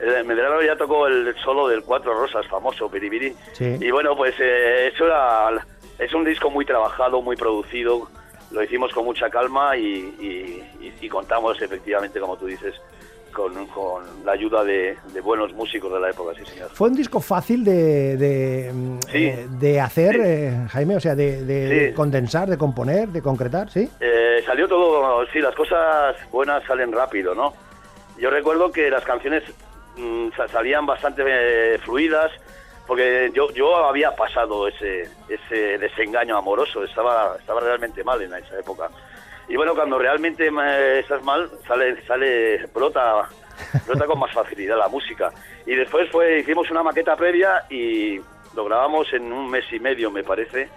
el 0.00 0.24
Medrano 0.24 0.62
ya 0.62 0.74
tocó 0.76 1.06
el 1.06 1.32
solo 1.44 1.68
del 1.68 1.82
Cuatro 1.82 2.12
Rosas, 2.12 2.44
famoso, 2.48 2.90
Piribiri. 2.90 3.34
Sí. 3.52 3.76
Y 3.80 3.90
bueno, 3.92 4.16
pues 4.16 4.34
eh, 4.40 4.90
eso 4.92 5.06
era, 5.06 5.64
es 5.98 6.12
un 6.14 6.24
disco 6.24 6.50
muy 6.50 6.64
trabajado, 6.64 7.22
muy 7.22 7.36
producido. 7.36 8.08
Lo 8.50 8.62
hicimos 8.62 8.92
con 8.92 9.04
mucha 9.04 9.28
calma 9.30 9.76
y, 9.76 9.82
y- 10.20 10.62
y- 10.80 10.94
y 11.00 11.08
contamos 11.08 11.60
efectivamente, 11.60 12.20
como 12.20 12.36
tú 12.36 12.46
dices, 12.46 12.74
con, 13.32 13.66
con 13.66 14.02
la 14.24 14.32
ayuda 14.32 14.64
de, 14.64 14.96
de 15.12 15.20
buenos 15.20 15.52
músicos 15.52 15.92
de 15.92 16.00
la 16.00 16.10
época, 16.10 16.32
sí, 16.38 16.44
señor. 16.46 16.70
Fue 16.72 16.88
un 16.88 16.94
disco 16.94 17.20
fácil 17.20 17.64
de, 17.64 18.16
de, 18.16 18.72
Sí. 19.10 19.24
eh, 19.26 19.46
de 19.50 19.80
hacer, 19.80 20.14
Sí. 20.14 20.20
eh, 20.24 20.66
Jaime, 20.70 20.96
o 20.96 21.00
sea, 21.00 21.14
de, 21.14 21.44
de 21.44 21.88
Sí. 21.88 21.94
condensar, 21.94 22.48
de 22.48 22.56
componer, 22.56 23.08
de 23.08 23.20
concretar, 23.20 23.68
¿sí? 23.70 23.90
Eh, 24.00 24.42
salió 24.46 24.66
todo, 24.68 25.26
sí, 25.32 25.40
las 25.40 25.54
cosas 25.54 26.16
buenas 26.30 26.64
salen 26.64 26.92
rápido, 26.92 27.34
¿no? 27.34 27.52
Yo 28.18 28.30
recuerdo 28.30 28.72
que 28.72 28.88
las 28.90 29.04
canciones 29.04 29.42
mm, 29.98 30.28
sa- 30.36 30.48
salían 30.48 30.86
bastante 30.86 31.22
eh, 31.26 31.78
fluidas, 31.84 32.30
porque 32.86 33.30
yo, 33.34 33.50
yo 33.52 33.76
había 33.76 34.14
pasado 34.14 34.68
ese, 34.68 35.08
ese 35.28 35.78
desengaño 35.78 36.36
amoroso, 36.36 36.84
estaba, 36.84 37.36
estaba 37.38 37.60
realmente 37.60 38.04
mal 38.04 38.20
en 38.22 38.32
esa 38.34 38.58
época. 38.58 38.88
Y 39.48 39.56
bueno, 39.56 39.74
cuando 39.74 39.98
realmente 39.98 40.50
me- 40.50 40.98
estás 41.00 41.22
mal, 41.22 41.50
sale, 41.66 42.00
sale, 42.06 42.66
brota, 42.74 43.28
brota 43.86 44.06
con 44.06 44.18
más 44.18 44.32
facilidad 44.34 44.78
la 44.78 44.88
música. 44.88 45.32
Y 45.66 45.74
después 45.74 46.10
fue, 46.10 46.40
hicimos 46.40 46.70
una 46.70 46.82
maqueta 46.82 47.16
previa 47.16 47.64
y 47.70 48.20
lo 48.54 48.64
grabamos 48.64 49.12
en 49.12 49.32
un 49.32 49.50
mes 49.50 49.64
y 49.72 49.78
medio, 49.80 50.10
me 50.10 50.22
parece 50.24 50.68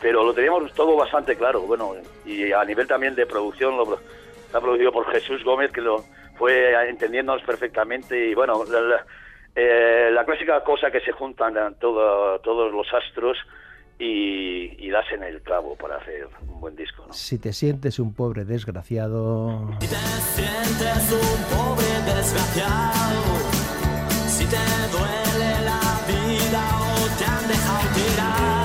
pero 0.00 0.22
lo 0.22 0.34
teníamos 0.34 0.70
todo 0.74 0.96
bastante 0.96 1.34
claro. 1.34 1.62
Bueno, 1.62 1.94
y 2.26 2.52
a 2.52 2.62
nivel 2.64 2.86
también 2.86 3.14
de 3.14 3.24
producción, 3.24 3.76
lo, 3.76 3.98
está 4.44 4.60
producido 4.60 4.92
por 4.92 5.10
Jesús 5.10 5.42
Gómez, 5.44 5.70
que 5.72 5.80
lo 5.80 6.04
fue 6.36 6.74
entendiéndonos 6.90 7.42
perfectamente. 7.42 8.26
Y 8.28 8.34
bueno, 8.34 8.64
la- 8.64 9.06
eh, 9.54 10.10
la 10.12 10.24
clásica 10.24 10.62
cosa 10.64 10.90
que 10.90 11.00
se 11.00 11.12
juntan 11.12 11.54
todo- 11.80 12.38
todos 12.40 12.72
los 12.72 12.86
astros 12.92 13.36
y, 13.98 14.74
y 14.84 14.90
das 14.90 15.06
en 15.12 15.22
el 15.22 15.40
clavo 15.42 15.76
para 15.76 15.96
hacer 15.96 16.26
un 16.48 16.60
buen 16.60 16.74
disco. 16.74 17.04
¿no? 17.06 17.12
Si 17.12 17.38
te 17.38 17.52
sientes 17.52 17.98
un 18.00 18.12
pobre 18.14 18.44
desgraciado. 18.44 19.68
Si 19.80 19.86
te 19.88 19.94
sientes 19.94 21.12
un 21.12 21.44
pobre 21.56 21.86
desgraciado, 22.14 23.22
si 24.26 24.44
te 24.46 24.56
duele 24.90 25.64
la 25.64 25.80
vida 26.08 26.62
o 26.80 27.18
te 27.18 27.24
han 27.24 27.46
dejado 27.48 27.88
tirado, 27.94 28.64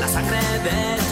la 0.00 0.08
sangre 0.08 0.38
de 0.62 1.03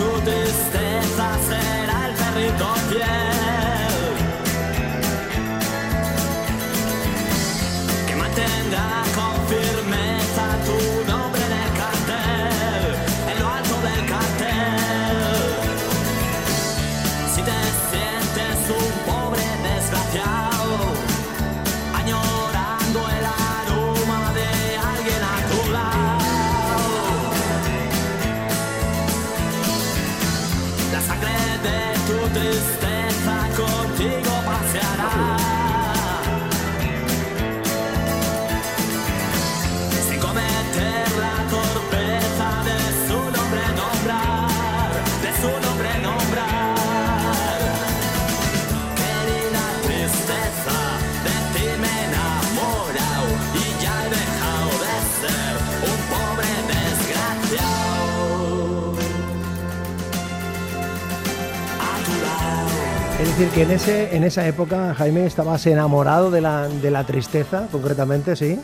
Es 63.22 63.28
decir, 63.38 63.48
que 63.50 63.62
en, 63.62 63.70
ese, 63.70 64.16
en 64.16 64.24
esa 64.24 64.46
época, 64.48 64.94
Jaime, 64.94 65.24
estabas 65.26 65.64
enamorado 65.66 66.30
de 66.32 66.40
la, 66.40 66.66
de 66.68 66.90
la 66.90 67.04
tristeza, 67.04 67.68
concretamente, 67.70 68.34
¿sí? 68.34 68.60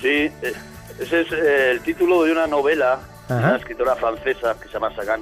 Sí, 0.00 0.08
eh, 0.42 0.52
ese 0.98 1.20
es 1.20 1.32
eh, 1.32 1.70
el 1.72 1.80
título 1.82 2.24
de 2.24 2.32
una 2.32 2.46
novela 2.48 2.98
de 3.28 3.34
una 3.36 3.56
escritora 3.56 3.94
francesa 3.94 4.56
que 4.60 4.66
se 4.66 4.72
llama 4.74 4.92
Sagan, 4.96 5.20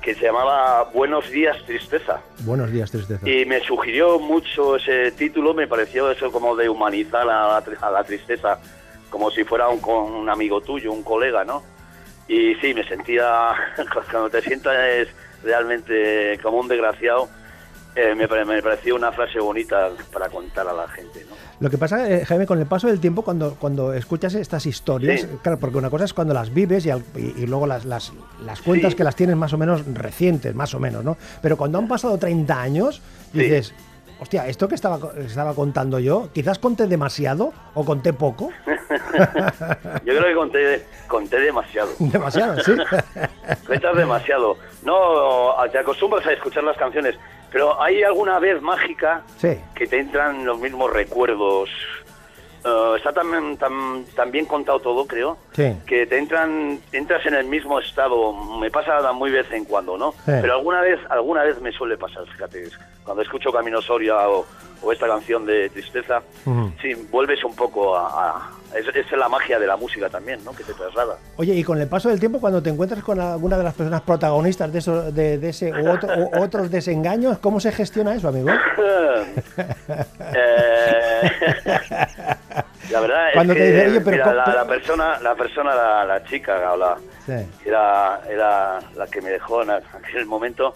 que 0.00 0.14
se 0.16 0.22
llamaba 0.26 0.90
Buenos 0.92 1.30
días, 1.30 1.56
tristeza. 1.64 2.20
Buenos 2.40 2.72
días, 2.72 2.90
tristeza. 2.90 3.28
Y 3.28 3.44
me 3.44 3.60
sugirió 3.60 4.18
mucho 4.18 4.74
ese 4.76 5.12
título, 5.12 5.54
me 5.54 5.68
pareció 5.68 6.10
eso 6.10 6.32
como 6.32 6.56
de 6.56 6.68
humanizar 6.68 7.22
a 7.22 7.24
la, 7.24 7.64
a 7.80 7.90
la 7.92 8.02
tristeza, 8.02 8.58
como 9.10 9.30
si 9.30 9.44
fuera 9.44 9.68
un, 9.68 9.78
co- 9.78 10.02
un 10.04 10.28
amigo 10.28 10.60
tuyo, 10.60 10.90
un 10.92 11.04
colega, 11.04 11.44
¿no? 11.44 11.62
Y 12.26 12.56
sí, 12.56 12.74
me 12.74 12.82
sentía, 12.88 13.52
cuando 14.10 14.28
te 14.28 14.42
sientas 14.42 14.74
realmente 15.44 16.40
como 16.42 16.58
un 16.58 16.66
desgraciado, 16.66 17.28
eh, 17.94 18.14
me, 18.14 18.26
pare- 18.28 18.44
me 18.44 18.62
pareció 18.62 18.94
una 18.96 19.12
frase 19.12 19.38
bonita 19.40 19.90
para 20.12 20.28
contar 20.28 20.66
a 20.68 20.72
la 20.72 20.88
gente, 20.88 21.24
¿no? 21.28 21.36
Lo 21.60 21.70
que 21.70 21.78
pasa, 21.78 22.10
eh, 22.10 22.24
Jaime, 22.24 22.44
con 22.46 22.58
el 22.58 22.66
paso 22.66 22.88
del 22.88 22.98
tiempo, 22.98 23.22
cuando, 23.22 23.54
cuando 23.54 23.92
escuchas 23.92 24.34
estas 24.34 24.66
historias, 24.66 25.20
Sí. 25.20 25.28
claro, 25.42 25.58
porque 25.58 25.76
una 25.78 25.90
cosa 25.90 26.04
es 26.04 26.12
cuando 26.14 26.34
las 26.34 26.52
vives 26.52 26.84
y, 26.86 26.90
al- 26.90 27.04
y- 27.16 27.42
y 27.42 27.46
luego 27.46 27.66
las, 27.66 27.84
las, 27.84 28.12
las 28.44 28.60
cuentas 28.62 28.92
Sí. 28.92 28.96
que 28.96 29.04
las 29.04 29.14
tienes 29.14 29.36
más 29.36 29.52
o 29.52 29.58
menos 29.58 29.82
recientes, 29.94 30.54
más 30.54 30.74
o 30.74 30.80
menos, 30.80 31.04
¿no? 31.04 31.16
Pero 31.40 31.56
cuando 31.56 31.78
han 31.78 31.86
pasado 31.86 32.18
30 32.18 32.60
años, 32.60 33.00
Sí. 33.32 33.38
dices, 33.38 33.74
hostia, 34.18 34.46
esto 34.48 34.66
que 34.68 34.74
estaba, 34.74 34.98
estaba 35.18 35.54
contando 35.54 35.98
yo, 36.00 36.30
quizás 36.32 36.58
conté 36.58 36.86
demasiado 36.88 37.52
o 37.74 37.84
conté 37.84 38.12
poco. 38.12 38.50
Yo 40.04 40.14
creo 40.16 40.24
que 40.24 40.34
conté, 40.34 40.86
conté 41.08 41.38
demasiado. 41.40 41.90
demasiado, 41.98 42.60
sí. 42.62 42.72
Cuentas 43.66 43.96
demasiado. 43.96 44.56
No, 44.84 45.54
te 45.70 45.78
acostumbras 45.78 46.26
a 46.26 46.32
escuchar 46.32 46.64
las 46.64 46.76
canciones, 46.76 47.16
pero 47.52 47.80
hay 47.80 48.02
alguna 48.02 48.38
vez 48.38 48.60
mágica 48.62 49.22
sí. 49.36 49.58
que 49.74 49.86
te 49.86 50.00
entran 50.00 50.44
los 50.44 50.58
mismos 50.58 50.92
recuerdos 50.92 51.68
eh, 52.64 52.92
está 52.96 53.12
tan, 53.12 53.56
tan, 53.56 54.04
tan 54.14 54.30
bien 54.30 54.46
contado 54.46 54.80
todo, 54.80 55.06
creo, 55.06 55.36
Sí. 55.52 55.76
que 55.86 56.06
te 56.06 56.18
entran, 56.18 56.78
entras 56.92 57.24
en 57.26 57.34
el 57.34 57.46
mismo 57.46 57.78
estado. 57.80 58.32
Me 58.32 58.70
pasa 58.70 59.12
muy 59.12 59.30
vez 59.30 59.50
en 59.52 59.64
cuando, 59.64 59.96
¿no? 59.98 60.12
Sí. 60.12 60.32
Pero 60.40 60.54
alguna 60.54 60.80
vez, 60.80 60.98
alguna 61.10 61.42
vez 61.42 61.60
me 61.60 61.72
suele 61.72 61.96
pasar, 61.96 62.24
fíjate, 62.26 62.68
cuando 63.04 63.22
escucho 63.22 63.52
Camino 63.52 63.80
Soria 63.82 64.28
o, 64.28 64.44
o 64.82 64.92
esta 64.92 65.06
canción 65.06 65.44
de 65.46 65.68
Tristeza, 65.70 66.22
Ujú. 66.46 66.72
sí, 66.80 66.94
vuelves 67.10 67.42
un 67.44 67.54
poco 67.56 67.96
a... 67.96 68.08
a- 68.08 68.50
es, 68.72 68.86
es 68.96 69.12
la 69.12 69.28
magia 69.28 69.58
de 69.58 69.66
la 69.66 69.76
música 69.76 70.08
también, 70.08 70.42
¿no? 70.46 70.52
Que 70.52 70.64
te 70.64 70.72
traslada. 70.72 71.18
Oye, 71.36 71.54
y 71.54 71.62
con 71.62 71.78
el 71.78 71.88
paso 71.88 72.08
del 72.08 72.18
tiempo, 72.18 72.40
cuando 72.40 72.62
te 72.62 72.70
encuentras 72.70 73.02
con 73.04 73.20
alguna 73.20 73.58
de 73.58 73.64
las 73.64 73.74
personas 73.74 74.00
protagonistas 74.00 74.72
de, 74.72 74.78
eso, 74.78 75.12
de, 75.12 75.36
de 75.36 75.48
ese 75.50 75.70
u, 75.74 75.90
otro- 75.90 76.08
u 76.16 76.30
otros 76.42 76.70
desengaños, 76.70 77.36
¿cómo 77.40 77.60
se 77.60 77.70
gestiona 77.70 78.14
eso, 78.14 78.28
amigo? 78.28 78.48
Eh, 80.34 81.30
la 82.92 83.00
verdad 83.00 83.28
es 83.28 83.34
Cuando 83.34 83.54
que 83.54 83.60
te 83.60 83.72
dice, 83.72 83.86
"Oye, 83.88 84.00
pero 84.00 84.10
mira, 84.12 84.24
¿cómo- 84.44 84.56
la, 84.56 84.64
persona, 84.66 85.18
la 85.20 85.34
persona, 85.34 85.74
la, 85.74 86.04
la 86.04 86.24
chica, 86.24 86.76
la, 86.76 86.96
Sí. 87.26 87.32
era, 87.66 88.20
era 88.28 88.78
la 88.96 89.06
que 89.06 89.20
me 89.22 89.30
dejó 89.30 89.62
en 89.62 89.70
aquel 89.70 90.26
momento, 90.26 90.74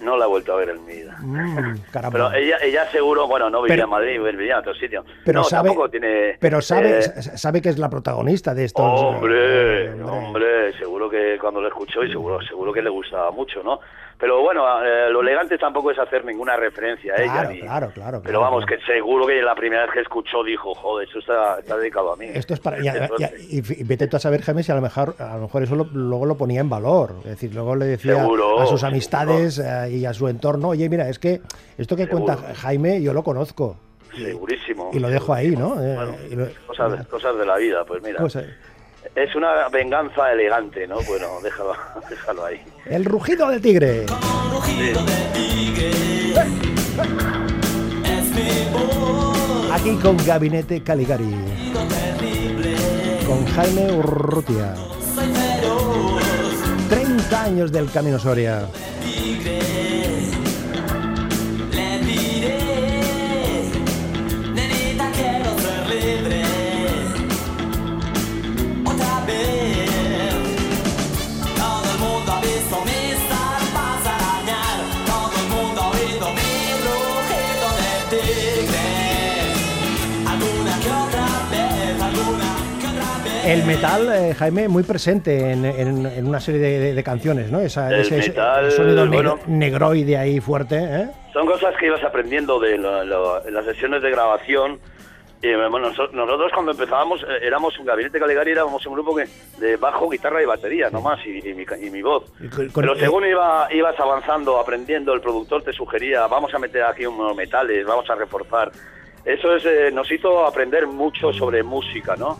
no 0.00 0.16
la 0.16 0.24
he 0.24 0.28
vuelto 0.28 0.54
a 0.54 0.56
ver 0.56 0.70
en 0.70 0.84
mi 0.86 0.94
vida. 0.94 1.14
Mm. 1.20 1.76
Pero 2.10 2.32
ella, 2.32 2.56
ella 2.62 2.90
seguro, 2.90 3.26
bueno, 3.26 3.50
no 3.50 3.60
vivía 3.62 3.74
Pero- 3.76 3.84
en 3.84 3.90
Madrid, 3.90 4.20
vivía 4.36 4.54
en 4.54 4.58
otro 4.60 4.74
sitio. 4.74 5.04
Pero 5.24 5.40
no, 5.40 5.44
sabe, 5.44 5.68
tampoco 5.68 5.90
tiene... 5.90 6.38
pero 6.40 6.60
sabe, 6.62 7.00
eh, 7.00 7.02
sabe 7.22 7.60
que 7.60 7.68
es 7.68 7.78
la 7.78 7.90
protagonista 7.90 8.54
de 8.54 8.64
estos. 8.64 8.82
Hombre, 8.84 9.86
eh, 9.86 10.02
hombre, 10.02 10.72
seguro 10.78 11.10
que 11.10 11.36
cuando 11.38 11.60
lo 11.60 11.68
escuchó 11.68 12.02
y 12.02 12.10
seguro, 12.10 12.40
seguro 12.42 12.72
que 12.72 12.80
le 12.82 12.88
gustaba 12.90 13.30
mucho, 13.30 13.62
¿no? 13.62 13.80
Pero 14.20 14.42
bueno, 14.42 14.62
eh, 14.84 15.08
lo 15.10 15.22
elegante 15.22 15.56
tampoco 15.56 15.90
es 15.90 15.98
hacer 15.98 16.26
ninguna 16.26 16.54
referencia 16.54 17.14
a 17.14 17.22
ella. 17.22 17.32
Claro, 17.32 17.50
ni- 17.50 17.60
claro, 17.60 17.90
claro, 17.94 18.22
Pero 18.22 18.40
vamos, 18.40 18.66
que 18.66 18.78
seguro 18.80 19.26
que 19.26 19.40
la 19.40 19.54
primera 19.54 19.84
vez 19.84 19.92
que 19.94 20.00
escuchó 20.00 20.44
dijo, 20.44 20.74
joder, 20.74 21.08
eso 21.08 21.20
está, 21.20 21.58
está 21.58 21.78
dedicado 21.78 22.12
a 22.12 22.16
mí. 22.16 22.26
Esto 22.34 22.52
es 22.52 22.60
para. 22.60 22.78
Y, 22.78 22.84
y- 22.84 22.88
Entonces, 22.88 23.32
y- 23.52 23.80
y 23.80 23.84
vete 23.84 24.08
tú 24.08 24.16
a 24.16 24.20
saber, 24.20 24.42
Jaime, 24.42 24.62
si 24.62 24.70
a 24.72 24.74
lo 24.74 24.82
mejor, 24.82 25.14
a 25.18 25.36
lo 25.36 25.42
mejor 25.42 25.62
eso 25.62 25.74
lo- 25.74 25.88
luego 25.92 26.26
lo 26.26 26.36
ponía 26.36 26.60
en 26.60 26.68
valor. 26.68 27.14
Es 27.24 27.30
decir, 27.30 27.54
luego 27.54 27.74
le 27.76 27.86
decía 27.86 28.16
Seguro, 28.16 28.60
a 28.60 28.66
sus 28.66 28.84
amistades 28.84 29.58
eh, 29.58 29.90
y 29.90 30.04
a 30.04 30.12
su 30.12 30.28
entorno, 30.28 30.68
oye, 30.68 30.86
mira, 30.90 31.08
es 31.08 31.18
que 31.18 31.40
esto 31.78 31.96
que 31.96 32.04
Seguro. 32.04 32.26
cuenta 32.36 32.54
Jaime, 32.56 33.00
yo 33.02 33.14
lo 33.14 33.22
conozco. 33.22 33.76
Segurísimo. 34.14 34.90
Y 34.92 34.98
lo 34.98 35.08
dejo 35.08 35.32
ahí, 35.32 35.56
¿no? 35.56 35.80
Eh, 35.82 35.94
Bueno, 35.94 36.14
lo- 36.44 36.66
cosas, 36.66 37.06
cosas 37.06 37.38
de 37.38 37.46
la 37.46 37.56
vida, 37.56 37.84
pues 37.86 38.02
mira. 38.02 38.18
Es 39.14 39.34
una 39.34 39.68
venganza 39.68 40.32
elegante, 40.32 40.86
¿no? 40.86 41.00
Bueno, 41.02 41.40
déjalo, 41.42 41.74
déjalo 42.10 42.44
ahí. 42.44 42.60
el 42.86 43.04
rugido 43.04 43.48
del 43.48 43.60
tigre. 43.60 44.06
Aquí 49.72 49.96
con 50.02 50.16
Gabinete 50.26 50.82
Caligari. 50.82 51.34
Con 53.26 53.46
Jaime 53.46 53.92
Urrutia. 53.92 54.74
30 56.88 57.42
años 57.42 57.72
del 57.72 57.90
Camino 57.90 58.18
Soria. 58.18 58.66
El 83.44 83.64
metal, 83.64 84.08
eh, 84.12 84.34
Jaime, 84.34 84.68
muy 84.68 84.82
presente 84.82 85.52
en, 85.52 85.64
en- 85.64 86.06
en 86.06 86.26
una 86.26 86.40
serie 86.40 86.60
de, 86.60 86.78
de- 86.78 86.94
de 86.94 87.02
canciones, 87.02 87.50
¿no? 87.50 87.58
Esa- 87.60 87.88
El 87.88 88.00
ese, 88.02 88.18
ese 88.18 88.28
metal, 88.30 88.70
sonido 88.70 89.06
neg- 89.06 89.12
bueno. 89.14 89.38
negroide 89.46 90.16
ahí 90.18 90.40
fuerte, 90.40 90.76
¿eh? 90.78 91.08
Son 91.32 91.46
cosas 91.46 91.74
que 91.78 91.86
ibas 91.86 92.02
aprendiendo 92.04 92.60
de 92.60 92.76
lo- 92.76 93.02
lo- 93.04 93.46
en 93.46 93.54
las 93.54 93.64
sesiones 93.64 94.02
de 94.02 94.10
grabación. 94.10 94.78
Y 95.42 95.54
bueno, 95.54 95.78
noso- 95.78 96.10
nosotros 96.12 96.52
cuando 96.52 96.72
empezábamos 96.72 97.22
eh, 97.22 97.26
éramos 97.46 97.76
un 97.78 97.86
gabinete 97.86 98.20
Caligari, 98.20 98.50
éramos 98.52 98.84
un 98.86 98.92
grupo 98.92 99.16
que 99.16 99.24
de 99.58 99.76
bajo, 99.78 100.10
guitarra 100.10 100.42
y 100.42 100.46
batería 100.46 100.90
nomás, 100.90 101.18
y, 101.24 101.38
y 101.48 101.54
mi, 101.54 101.64
y 101.82 101.90
mi 101.90 102.02
voz. 102.02 102.24
Pero 102.74 102.94
eh, 102.94 103.00
según 103.00 103.24
iba, 103.26 103.68
ibas 103.72 103.98
avanzando, 103.98 104.58
aprendiendo, 104.60 105.14
el 105.14 105.22
productor 105.22 105.62
te 105.62 105.72
sugería, 105.72 106.26
vamos 106.26 106.52
a 106.54 106.58
meter 106.58 106.82
aquí 106.82 107.06
unos 107.06 107.34
metales, 107.34 107.86
vamos 107.86 108.08
a 108.10 108.14
reforzar. 108.16 108.70
Eso 109.24 109.56
es, 109.56 109.64
eh, 109.64 109.90
nos 109.92 110.10
hizo 110.12 110.44
aprender 110.46 110.86
mucho 110.86 111.32
sobre 111.32 111.62
música, 111.62 112.16
¿no? 112.16 112.38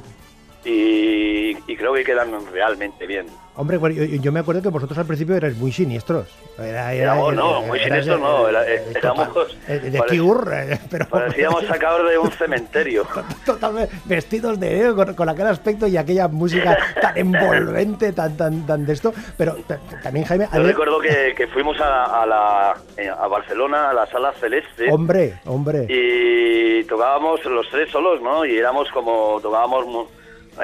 Y, 0.64 1.56
y 1.66 1.76
creo 1.76 1.94
que 1.94 2.04
quedan 2.04 2.30
realmente 2.52 3.06
bien. 3.06 3.26
Hombre, 3.56 3.78
yo, 3.94 4.04
yo 4.04 4.32
me 4.32 4.40
acuerdo 4.40 4.62
que 4.62 4.68
vosotros 4.68 4.96
al 4.98 5.06
principio 5.06 5.34
erais 5.36 5.56
muy 5.56 5.72
siniestros. 5.72 6.28
Era, 6.58 6.92
era- 6.92 7.12
Éramos, 7.14 7.34
no, 7.34 7.62
muy 7.62 7.78
siniestros 7.80 8.20
no, 8.20 8.48
eh, 8.48 8.84
éramos- 8.94 9.56
eh, 9.68 9.78
de 9.80 9.98
Cure, 10.18 10.74
eh, 10.74 10.78
pero 10.90 11.06
Parecíamos 11.10 11.64
sacados 11.64 12.08
de 12.10 12.18
un 12.18 12.30
cementerio. 12.32 13.06
totalmente 13.46 13.94
vestidos 14.04 14.60
de 14.60 14.70
negro, 14.70 14.94
con, 14.96 15.14
con 15.14 15.28
aquel 15.28 15.46
aspecto 15.46 15.86
y 15.86 15.96
aquella 15.96 16.28
música 16.28 16.76
tan 17.00 17.16
envolvente, 17.16 18.12
tan 18.12 18.36
tan 18.36 18.66
tan 18.66 18.84
de 18.86 18.92
esto. 18.92 19.12
Pero 19.36 19.56
también 20.02 20.26
Jaime, 20.26 20.46
Yo 20.54 20.62
recuerdo 20.62 21.00
que, 21.00 21.34
que 21.36 21.46
fuimos 21.48 21.80
a, 21.80 22.22
a 22.22 22.26
la, 22.26 22.74
eh, 22.96 23.08
a 23.08 23.26
Barcelona, 23.26 23.90
a 23.90 23.92
la 23.94 24.06
sala 24.06 24.32
celeste, 24.40 24.90
hombre, 24.92 25.40
hombre. 25.46 25.86
y 25.88 26.84
tocábamos 26.84 27.44
los 27.46 27.68
tres 27.70 27.90
solos, 27.90 28.20
¿no? 28.22 28.44
Y 28.44 28.56
éramos 28.58 28.88
como, 28.90 29.38
tocábamos, 29.42 30.08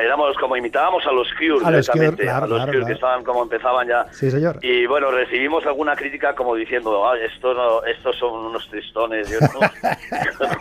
éramos 0.00 0.37
como 0.38 0.56
imitábamos 0.56 1.04
a 1.06 1.12
los 1.12 1.28
Cure, 1.35 1.64
A 1.64 1.70
los 1.70 1.88
Cure, 1.88 2.12
claro, 2.14 2.44
a 2.44 2.48
los 2.48 2.56
claro, 2.59 2.64
Cure 2.66 2.70
claro. 2.78 2.87
que 2.87 2.92
estaban 2.92 3.24
como 3.24 3.42
empezaban 3.42 3.88
ya. 3.88 4.06
Sí, 4.12 4.30
señor. 4.30 4.59
Y 4.62 4.87
bueno, 4.87 5.11
recibimos 5.11 5.64
alguna 5.66 5.94
crítica 5.96 6.35
como 6.35 6.54
diciendo, 6.54 7.06
ah, 7.09 7.14
esto 7.18 7.54
no, 7.54 7.85
estos 7.85 8.16
son 8.16 8.46
unos 8.46 8.68
tristones, 8.68 9.30
y 9.30 9.35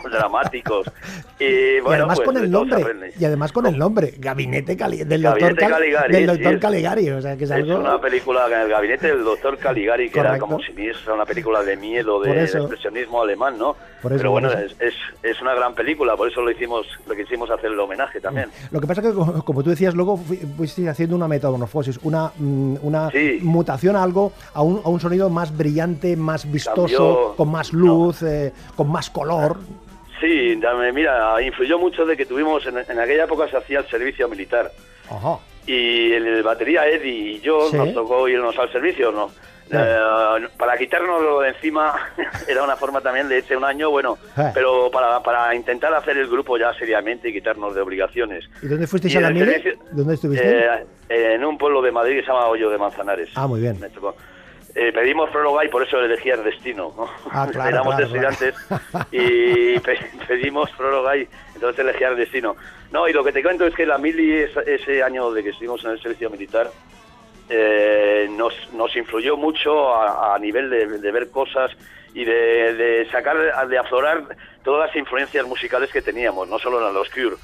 unos 0.04 0.12
dramáticos. 0.12 0.90
Y, 1.38 1.44
y 1.44 1.80
bueno, 1.80 2.04
además 2.04 2.16
pues, 2.18 2.26
con 2.26 2.36
el 2.38 2.50
nombre, 2.50 3.12
y 3.18 3.24
además 3.24 3.52
con 3.52 3.66
el 3.66 3.78
nombre, 3.78 4.14
Gabinete 4.18 4.76
Cali- 4.76 5.04
del 5.04 5.22
Gabinete 5.22 5.54
doctor, 5.54 5.58
Cal- 5.70 5.78
Caligari, 5.78 6.12
del 6.12 6.20
sí, 6.22 6.26
doctor 6.26 6.54
es- 6.54 6.60
Caligari, 6.60 7.10
o 7.10 7.20
sea 7.22 7.36
que 7.36 7.44
es 7.44 7.50
Es 7.50 7.56
algo 7.56 7.76
una 7.78 8.00
película 8.00 8.46
en 8.46 8.60
el 8.60 8.68
gabinete 8.68 9.08
del 9.08 9.24
doctor 9.24 9.58
Caligari, 9.58 10.10
que 10.10 10.20
era 10.20 10.30
Correcto. 10.30 10.46
como 10.46 10.60
siniestra, 10.62 11.14
una 11.14 11.24
película 11.26 11.62
de 11.62 11.76
miedo, 11.76 12.20
de, 12.20 12.32
de 12.34 12.44
expresionismo 12.44 13.22
alemán, 13.22 13.58
¿no? 13.58 13.76
Por 14.02 14.12
eso, 14.12 14.18
Pero 14.20 14.30
bueno, 14.30 14.50
por 14.50 14.60
es, 14.60 14.72
eso. 14.72 14.76
es, 14.84 14.94
es 15.22 15.40
una 15.42 15.54
gran 15.54 15.74
película, 15.74 16.16
por 16.16 16.28
eso 16.28 16.40
lo 16.42 16.50
hicimos, 16.50 16.86
lo 17.06 17.14
quisimos 17.14 17.50
hacer 17.50 17.70
el 17.72 17.80
homenaje 17.80 18.20
también. 18.20 18.50
Lo 18.70 18.80
que 18.80 18.86
pasa 18.86 19.02
que, 19.02 19.08
como, 19.26 19.44
como 19.44 19.62
tú 19.62 19.70
decías, 19.70 19.94
luego 19.94 20.16
fui- 20.16 20.36
fuiste 20.38 20.88
haciendo 20.88 21.16
una 21.16 21.28
metamorfosis, 21.28 21.98
una, 22.02 22.30
mm, 22.38 22.76
una 22.82 23.10
Sí. 23.10 23.38
mutación 23.42 23.96
a 23.96 24.02
algo, 24.02 24.32
a 24.54 24.62
un, 24.62 24.80
a 24.84 24.88
un 24.88 25.00
sonido 25.00 25.28
más 25.30 25.56
brillante, 25.56 26.16
más 26.16 26.50
vistoso, 26.50 26.86
Cambió- 26.86 27.36
con 27.36 27.50
más 27.50 27.72
luz, 27.72 28.22
eh, 28.22 28.52
con 28.76 28.90
más 28.90 29.10
color. 29.10 29.58
Sí, 30.20 30.56
dame- 30.56 30.92
mira, 30.92 31.40
influyó 31.42 31.78
mucho 31.78 32.06
de 32.06 32.16
que 32.16 32.24
tuvimos, 32.24 32.64
en, 32.66 32.78
en 32.78 32.98
aquella 32.98 33.24
época 33.24 33.48
se 33.50 33.56
hacía 33.58 33.80
el 33.80 33.86
servicio 33.88 34.28
militar, 34.28 34.70
Ajá. 35.10 35.38
Y 35.66 36.12
el 36.12 36.42
batería 36.42 36.86
Eddie 36.86 37.32
y 37.32 37.40
yo 37.40 37.68
Sí. 37.70 37.76
nos 37.76 37.92
tocó 37.92 38.28
irnos 38.28 38.56
al 38.58 38.70
servicio, 38.72 39.10
¿no? 39.12 39.30
Eh, 39.68 40.46
para 40.56 40.76
quitárnoslo 40.78 41.40
de 41.40 41.48
encima 41.48 41.92
era 42.48 42.62
una 42.62 42.76
forma 42.76 43.00
también 43.00 43.28
de 43.28 43.38
ese 43.38 43.56
un 43.56 43.64
año, 43.64 43.90
bueno, 43.90 44.16
Eh. 44.38 44.50
pero 44.54 44.90
para, 44.92 45.20
para 45.24 45.52
intentar 45.56 45.92
hacer 45.92 46.16
el 46.18 46.28
grupo 46.28 46.56
ya 46.56 46.72
seriamente 46.74 47.28
y 47.28 47.32
quitarnos 47.32 47.74
de 47.74 47.80
obligaciones. 47.80 48.44
¿Y 48.62 48.68
dónde 48.68 48.86
fuisteis 48.86 49.14
Y 49.14 49.18
a 49.18 49.20
la 49.22 49.28
¿Dónde 49.90 50.14
estuviste? 50.14 50.66
Eh, 51.08 51.34
en 51.34 51.44
un 51.44 51.58
pueblo 51.58 51.82
de 51.82 51.90
Madrid 51.90 52.16
que 52.16 52.20
se 52.22 52.28
llama 52.28 52.46
Hoyo 52.46 52.70
de 52.70 52.78
Manzanares. 52.78 53.28
Ah, 53.34 53.46
muy 53.48 53.60
bien. 53.60 53.78
Me 53.80 53.88
tocó. 53.90 54.14
Eh, 54.78 54.92
pedimos 54.92 55.30
prórroga 55.30 55.64
y 55.64 55.68
por 55.68 55.82
eso 55.84 55.98
elegí 55.98 56.28
el 56.28 56.44
destino. 56.44 56.92
¿no? 56.96 57.08
Ah, 57.30 57.48
claro, 57.52 57.70
Éramos 57.70 57.94
claro, 57.96 58.10
claro. 58.12 58.28
estudiantes 58.30 58.54
y 59.10 59.78
pe- 59.80 60.10
pedimos 60.28 60.70
prórroga 60.72 61.16
y 61.16 61.26
entonces 61.54 61.78
elegí 61.82 62.04
el 62.04 62.16
destino. 62.16 62.56
No, 62.92 63.08
y 63.08 63.12
lo 63.14 63.24
que 63.24 63.32
te 63.32 63.42
cuento 63.42 63.64
es 63.66 63.74
que 63.74 63.86
la 63.86 63.96
mili, 63.96 64.34
es- 64.34 64.56
ese 64.66 65.02
año 65.02 65.30
de 65.30 65.42
que 65.42 65.48
estuvimos 65.50 65.82
en 65.86 65.92
el 65.92 66.02
servicio 66.02 66.28
militar, 66.28 66.70
eh, 67.48 68.28
nos, 68.30 68.52
nos 68.74 68.94
influyó 68.96 69.36
mucho 69.36 69.94
a, 69.94 70.34
a 70.34 70.38
nivel 70.38 70.68
de, 70.68 70.86
de 70.98 71.10
ver 71.12 71.30
cosas 71.30 71.70
y 72.12 72.24
de, 72.24 72.74
de 72.74 73.10
sacar, 73.10 73.68
de 73.68 73.78
aflorar 73.78 74.24
todas 74.62 74.88
las 74.88 74.96
influencias 74.96 75.46
musicales 75.46 75.90
que 75.90 76.02
teníamos, 76.02 76.48
no 76.48 76.58
solo 76.58 76.86
en 76.86 76.92
los 76.94 77.08
Cure. 77.10 77.36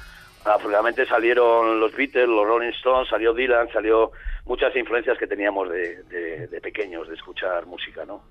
Afortunadamente 0.45 1.05
salieron 1.05 1.79
los 1.79 1.95
Beatles, 1.95 2.27
los 2.27 2.45
Rolling 2.45 2.71
Stones, 2.73 3.07
salió 3.09 3.33
Dylan, 3.33 3.69
salió 3.71 4.11
muchas 4.45 4.75
influencias 4.75 5.17
que 5.17 5.25
teníamos 5.27 5.69
de, 5.69 6.03
de- 6.03 6.47
de 6.47 6.61
pequeños, 6.61 7.07
de 7.07 7.15
escuchar 7.15 7.65
música, 7.65 8.03
¿no? 8.05 8.21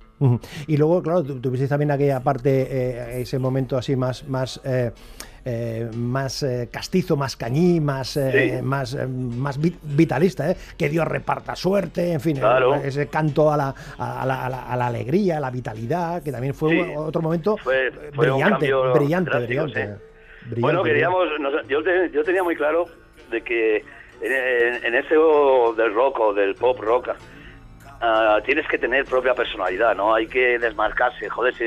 Y 0.66 0.77
luego, 0.77 1.03
claro, 1.03 1.25
tu- 1.25 1.40
tuvisteis 1.40 1.68
también 1.70 1.90
aquella 1.90 2.20
parte, 2.20 2.68
eh, 2.70 3.20
ese 3.22 3.38
momento 3.38 3.77
así 3.77 3.96
más, 3.96 4.29
más, 4.29 4.61
eh, 4.64 4.92
eh, 5.44 5.90
más 5.96 6.42
eh, 6.44 6.68
castizo, 6.70 7.16
más 7.16 7.35
cañí, 7.37 7.81
más, 7.81 8.16
eh, 8.16 8.59
Sí. 8.59 8.62
más, 8.62 8.94
eh, 8.94 9.07
más 9.09 9.61
vi- 9.61 9.77
vitalista, 9.83 10.51
¿eh? 10.51 10.57
que 10.79 10.88
Dios 10.88 11.09
reparta 11.09 11.57
suerte, 11.57 12.12
en 12.12 12.20
fin, 12.20 12.37
Claro. 12.37 12.75
ese 12.77 13.09
canto 13.09 13.51
a 13.51 13.57
la, 13.57 13.75
a, 13.98 14.25
la, 14.25 14.44
a 14.46 14.48
la- 14.51 14.66
a 14.70 14.77
la 14.77 14.87
alegría, 14.87 15.38
a 15.38 15.40
la 15.40 15.51
vitalidad, 15.51 16.22
que 16.22 16.31
también 16.31 16.55
fue 16.55 16.70
Sí. 16.70 16.92
otro 16.96 17.20
momento 17.22 17.57
Fue- 17.57 17.90
fue 18.14 18.31
un 18.31 18.38
brillante, 18.38 18.72
brillante, 18.94 19.31
drástico, 19.31 19.64
brillante. 19.64 19.81
Brillante, 20.42 20.61
bueno, 20.61 20.83
queríamos, 20.85 21.27
nos- 21.40 21.66
yo, 21.68 21.81
yo 22.12 22.22
tenía 22.22 22.44
muy 22.44 22.55
claro 22.55 22.85
de 23.31 23.40
que 23.42 23.85
en, 24.22 24.32
en- 24.32 24.85
en 24.85 24.94
ese 24.94 25.16
o 25.16 25.72
del 25.74 25.92
rock 25.94 26.20
o 26.20 26.32
del 26.35 26.54
pop 26.54 26.78
rock 26.80 27.11
ah, 28.00 28.40
tienes 28.44 28.66
que 28.68 28.78
tener 28.78 29.04
propia 29.04 29.35
personalidad, 29.35 29.94
¿no? 29.96 30.14
Hay 30.14 30.26
que 30.26 30.58
desmarcarse, 30.58 31.28
joder, 31.28 31.54
si- 31.54 31.64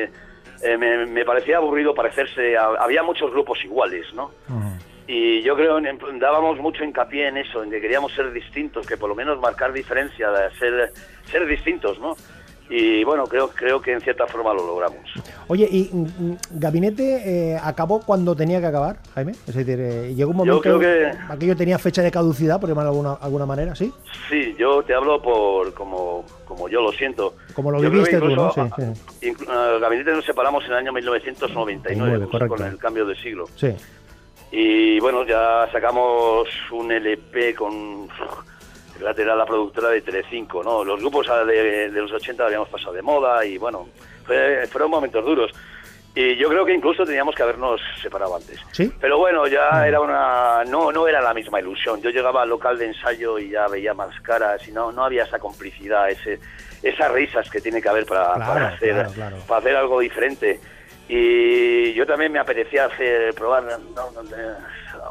eh, 0.68 0.78
me, 0.78 1.06
me 1.06 1.24
parecía 1.26 1.58
aburrido 1.58 1.94
parecerse, 1.94 2.58
a- 2.58 2.76
había 2.80 3.04
muchos 3.04 3.32
grupos 3.32 3.64
iguales, 3.64 4.06
¿no? 4.14 4.32
Y 5.08 5.42
yo 5.44 5.56
creo 5.56 5.78
en- 5.78 6.00
dábamos 6.20 6.58
mucho 6.60 6.84
hincapié 6.84 7.28
en 7.28 7.38
eso, 7.38 7.64
en 7.64 7.70
que 7.70 7.80
queríamos 7.80 8.12
ser 8.14 8.32
distintos, 8.32 8.88
que 8.88 8.98
por 8.98 9.08
lo 9.10 9.16
menos 9.16 9.40
marcar 9.40 9.72
diferencia, 9.72 10.30
ser, 10.58 10.92
ser 11.26 11.46
distintos, 11.46 12.00
¿no? 12.00 12.16
Y 12.68 13.04
bueno, 13.04 13.26
creo, 13.26 13.50
creo 13.50 13.80
que 13.80 13.94
en 13.94 14.02
cierta 14.02 14.26
forma 14.26 14.52
lo 14.54 14.66
logramos. 14.66 15.00
Oye, 15.48 15.68
¿y 15.70 15.90
mm, 15.94 16.02
mm, 16.32 16.38
Gabinete 16.54 17.54
eh, 17.54 17.60
acabó 17.62 18.00
cuando 18.02 18.36
tenía 18.36 18.60
que 18.60 18.66
acabar, 18.66 18.98
Jaime? 19.14 19.34
Es 19.48 19.54
decir, 19.54 19.80
eh, 19.80 20.14
llegó 20.16 20.32
un 20.32 20.38
momento... 20.38 20.62
creo 20.62 20.80
que- 20.80 21.12
Aquello 21.30 21.56
tenía 21.56 21.78
fecha 21.78 22.02
de 22.02 22.10
caducidad, 22.10 22.60
por 22.60 22.68
llamarlo 22.68 22.92
de 22.92 22.98
alguna, 22.98 23.14
alguna 23.22 23.46
manera, 23.46 23.76
¿sí? 23.76 23.94
Sí, 24.30 24.56
yo 24.58 24.82
te 24.82 24.96
hablo 24.96 25.22
por 25.22 25.74
como, 25.76 26.26
como 26.46 26.68
yo 26.68 26.82
lo 26.82 26.92
siento. 26.92 27.36
Como 27.54 27.70
lo 27.70 27.82
Yo 27.84 27.92
viviste 27.92 28.18
tú, 28.20 28.30
¿no? 28.36 28.52
Sí, 28.52 29.34
ah, 29.48 29.78
Gabinete 29.80 30.12
nos 30.14 30.26
separamos 30.26 30.64
en 30.66 30.72
el 30.72 30.78
año 30.78 30.92
1999, 30.94 32.18
justo 32.18 32.32
correcto. 32.32 32.56
con 32.56 32.66
el 32.66 32.78
cambio 32.80 33.06
de 33.06 33.16
siglo. 33.16 33.46
Sí. 33.56 33.70
Y 34.52 35.00
bueno, 35.02 35.24
ya 35.26 35.68
sacamos 35.72 36.48
un 36.72 36.92
LP 36.92 37.54
con 37.56 38.08
era 39.18 39.36
la 39.36 39.46
productora 39.46 39.90
de 39.90 40.02
Telecinco, 40.02 40.64
¿no? 40.64 40.84
Los 40.84 41.00
grupos 41.00 41.28
de, 41.48 41.90
de 41.92 42.02
los 42.02 42.12
80 42.12 42.46
habíamos 42.46 42.70
pasado 42.70 42.94
de 42.94 43.02
moda 43.02 43.46
y 43.46 43.58
bueno, 43.58 43.88
fue- 44.26 44.68
fueron 44.68 44.90
momentos 44.92 45.24
duros. 45.26 45.52
Y 46.18 46.38
yo 46.38 46.48
creo 46.48 46.64
que 46.64 46.74
incluso 46.74 47.04
teníamos 47.06 47.36
que 47.36 47.44
habernos 47.44 47.82
separado 48.02 48.38
antes. 48.38 48.58
¿Sí? 48.72 48.90
Pero 49.02 49.18
bueno, 49.18 49.48
ya 49.48 49.86
era 49.86 50.00
una 50.00 50.64
no 50.66 50.90
no 50.94 51.08
era 51.10 51.22
la 51.22 51.34
misma 51.34 51.60
ilusión. 51.60 52.02
Yo 52.02 52.10
llegaba 52.10 52.44
al 52.44 52.50
local 52.50 52.78
de 52.78 52.86
ensayo 52.86 53.38
y 53.38 53.50
ya 53.50 53.68
veía 53.68 53.94
más 53.94 54.18
caras 54.22 54.66
y 54.66 54.72
no 54.72 54.94
no 54.94 55.04
había 55.04 55.24
esa 55.24 55.40
complicidad, 55.40 56.10
ese 56.10 56.40
esas 56.82 57.12
risas 57.12 57.50
que 57.50 57.60
tiene 57.60 57.82
que 57.82 57.90
haber 57.90 58.06
para, 58.06 58.34
Claro, 58.36 58.54
para 58.54 58.68
hacer 58.70 58.94
claro, 58.94 59.12
claro. 59.12 59.38
para 59.48 59.60
hacer 59.60 59.76
algo 59.76 60.00
diferente. 60.00 60.60
Y 61.10 61.94
yo 61.94 62.06
también 62.06 62.32
me 62.32 62.40
apetecía 62.40 62.86
hacer 62.86 63.34
probar 63.36 63.64
no, 63.64 63.78
no, 64.12 64.22
eh, 64.22 64.54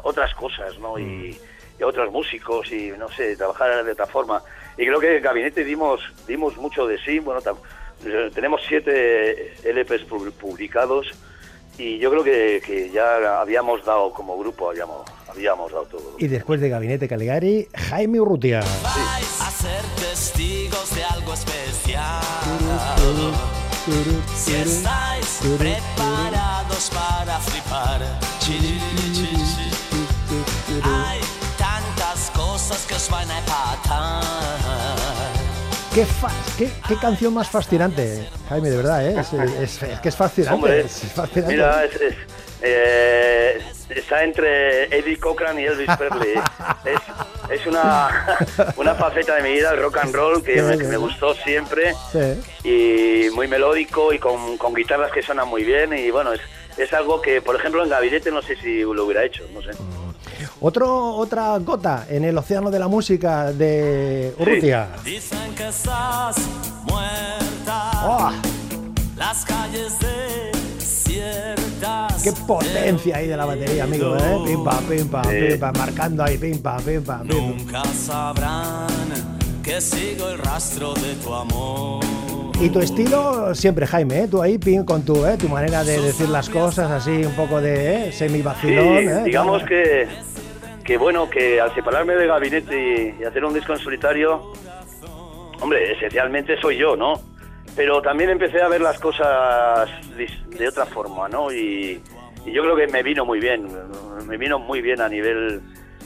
otras 0.03 0.33
cosas, 0.35 0.77
¿no? 0.79 0.97
Y, 0.99 1.37
y 1.79 1.83
otros 1.83 2.11
músicos 2.11 2.71
y 2.71 2.91
no 2.97 3.09
sé, 3.09 3.35
trabajar 3.35 3.83
de 3.83 3.91
otra 3.91 4.05
forma. 4.07 4.41
Y 4.77 4.85
creo 4.85 4.99
que 4.99 5.17
en 5.17 5.23
Gabinete 5.23 5.63
dimos 5.63 6.01
dimos 6.27 6.57
mucho 6.57 6.85
de 6.87 6.97
sí, 6.99 7.19
bueno, 7.19 7.41
tam- 7.41 7.57
eh, 8.05 8.29
tenemos 8.33 8.61
siete 8.67 9.53
LPs 9.63 10.07
pu- 10.07 10.31
publicados 10.33 11.07
y 11.77 11.97
yo 11.97 12.09
creo 12.11 12.23
que, 12.23 12.61
que 12.65 12.89
ya 12.91 13.39
habíamos 13.41 13.83
dado 13.85 14.11
como 14.13 14.37
grupo, 14.37 14.69
habíamos, 14.69 15.01
habíamos 15.29 15.71
dado 15.71 15.85
todo. 15.85 16.15
Y 16.19 16.27
después 16.27 16.61
de 16.61 16.69
Gabinete 16.69 17.07
Caligari, 17.07 17.67
Jaime 17.89 18.19
Urrutia. 18.21 18.61
Vais 18.83 19.41
a 19.41 19.51
ser 19.51 19.81
testigos 19.99 20.95
de 20.95 21.03
algo 21.03 21.33
especial. 21.33 22.21
Si 24.35 24.55
estáis 24.55 25.41
preparados 25.57 26.89
para 26.91 27.39
flipar. 27.39 28.01
Cosas 32.67 32.85
que 32.87 32.95
os 32.95 33.09
van 33.11 33.29
a 33.29 33.37
empatar. 33.37 34.23
¿Qué, 35.93 36.03
fa- 36.03 36.31
qué, 36.57 36.71
qué 36.87 36.95
canción 36.97 37.31
más 37.35 37.47
fascinante, 37.47 38.27
Jaime, 38.49 38.71
de 38.71 38.77
verdad, 38.77 39.05
¿eh? 39.07 39.15
Es, 39.19 39.33
es- 39.33 39.83
es 39.83 39.99
que 39.99 40.09
es 40.09 40.15
fascinante. 40.15 40.55
Hombre, 40.55 40.79
es 40.81 41.11
fascinante. 41.13 41.53
mira, 41.53 41.85
es, 41.85 41.93
es, 42.01 42.15
eh, 42.63 43.61
está 43.89 44.23
entre 44.23 44.85
Eddie 44.97 45.19
Cochran 45.19 45.59
y 45.59 45.65
Elvis 45.65 45.91
Presley. 45.95 46.33
es, 46.85 47.59
es 47.59 47.67
una, 47.67 48.35
una 48.77 48.95
faceta 48.95 49.35
de 49.35 49.43
mi 49.43 49.51
vida, 49.53 49.71
el 49.71 49.81
rock 49.83 49.97
and 49.97 50.15
roll, 50.15 50.43
que 50.43 50.59
me, 50.63 50.75
que 50.75 50.85
me 50.85 50.97
gustó 50.97 51.35
siempre. 51.35 51.93
Sí. 52.11 52.41
y 52.67 53.29
muy 53.35 53.47
melódico 53.47 54.11
y 54.11 54.17
con, 54.17 54.57
con 54.57 54.73
guitarras 54.73 55.11
que 55.11 55.21
suenan 55.21 55.47
muy 55.47 55.63
bien 55.63 55.93
y 55.95 56.09
bueno, 56.09 56.33
es, 56.33 56.41
es 56.77 56.91
algo 56.93 57.21
que, 57.21 57.41
por 57.43 57.55
ejemplo, 57.57 57.83
en 57.83 57.89
Gabinete 57.91 58.31
no 58.31 58.41
sé 58.41 58.55
si 58.55 58.79
lo 58.81 59.05
hubiera 59.05 59.23
hecho, 59.23 59.43
no 59.53 59.61
sé. 59.61 59.69
Otro, 60.61 61.15
otra 61.15 61.57
gota 61.59 62.05
en 62.09 62.23
el 62.23 62.37
océano 62.37 62.71
de 62.71 62.79
la 62.79 62.87
música 62.87 63.51
de 63.51 64.33
Urrutia. 64.39 64.87
Dicen 65.03 65.53
que 65.55 65.67
estás 65.67 66.37
muerta. 66.83 67.91
¡Oh! 68.05 68.31
Las 69.17 69.43
calles 69.45 69.93
desiertas. 70.79 72.23
¡Qué 72.23 72.31
potencia 72.47 73.17
ahí 73.17 73.27
de 73.27 73.37
la 73.37 73.45
batería, 73.45 73.83
amigo! 73.83 74.15
¿eh? 74.17 74.37
Pim, 74.45 74.63
pam, 74.63 74.83
pim, 74.85 75.07
pam, 75.07 75.23
Sí. 75.25 75.35
pim, 75.49 75.59
pam, 75.59 75.73
marcando 75.77 76.23
ahí, 76.23 76.37
pim, 76.37 76.57
pam, 76.59 76.81
pim, 76.81 77.03
pam, 77.03 77.27
pim. 77.27 77.35
pam. 77.37 77.57
Nunca 77.57 77.83
sabrán 77.93 78.87
que 79.61 79.81
sigo 79.81 80.29
el 80.29 80.37
rastro 80.39 80.93
de 80.93 81.15
tu 81.15 81.33
amor. 81.33 82.03
Y 82.61 82.69
tu 82.69 82.79
estilo 82.79 83.53
siempre, 83.53 83.85
Jaime, 83.85 84.21
¿eh? 84.23 84.27
Tú 84.29 84.41
ahí, 84.41 84.57
pim, 84.57 84.85
con 84.85 85.01
tu, 85.03 85.25
¿eh? 85.25 85.35
tu 85.37 85.49
manera 85.49 85.83
de 85.83 85.99
decir 85.99 86.29
las 86.29 86.49
cosas 86.49 86.89
así, 86.89 87.11
un 87.11 87.33
poco 87.35 87.59
de 87.59 88.07
¿eh? 88.07 88.11
Sí, 88.13 88.19
semi-vacilón. 88.19 88.97
¿eh? 89.09 89.23
digamos 89.25 89.63
Claro. 89.63 89.67
que, 89.67 90.07
que 90.85 90.97
bueno, 90.97 91.27
que 91.29 91.59
al 91.59 91.73
separarme 91.73 92.13
de 92.13 92.27
Gabinete 92.27 93.15
y, 93.19 93.23
hacer 93.23 93.43
un 93.43 93.55
disco 93.55 93.73
en 93.73 93.79
solitario, 93.79 94.53
hombre, 95.59 95.91
esencialmente 95.91 96.61
soy 96.61 96.77
yo, 96.77 96.95
¿no? 96.95 97.19
Pero 97.75 98.01
también 98.01 98.29
empecé 98.29 98.61
a 98.61 98.67
ver 98.67 98.81
las 98.81 98.99
cosas 98.99 99.89
de 100.15 100.67
otra 100.67 100.85
forma, 100.85 101.27
¿no? 101.27 101.51
Y, 101.51 102.01
yo 102.45 102.61
creo 102.61 102.75
que 102.75 102.85
me 102.85 103.01
vino 103.01 103.25
muy 103.25 103.39
bien, 103.39 103.67
me 104.27 104.37
vino 104.37 104.59
muy 104.59 104.79
bien 104.79 105.01
a 105.01 105.09
nivel 105.09 105.59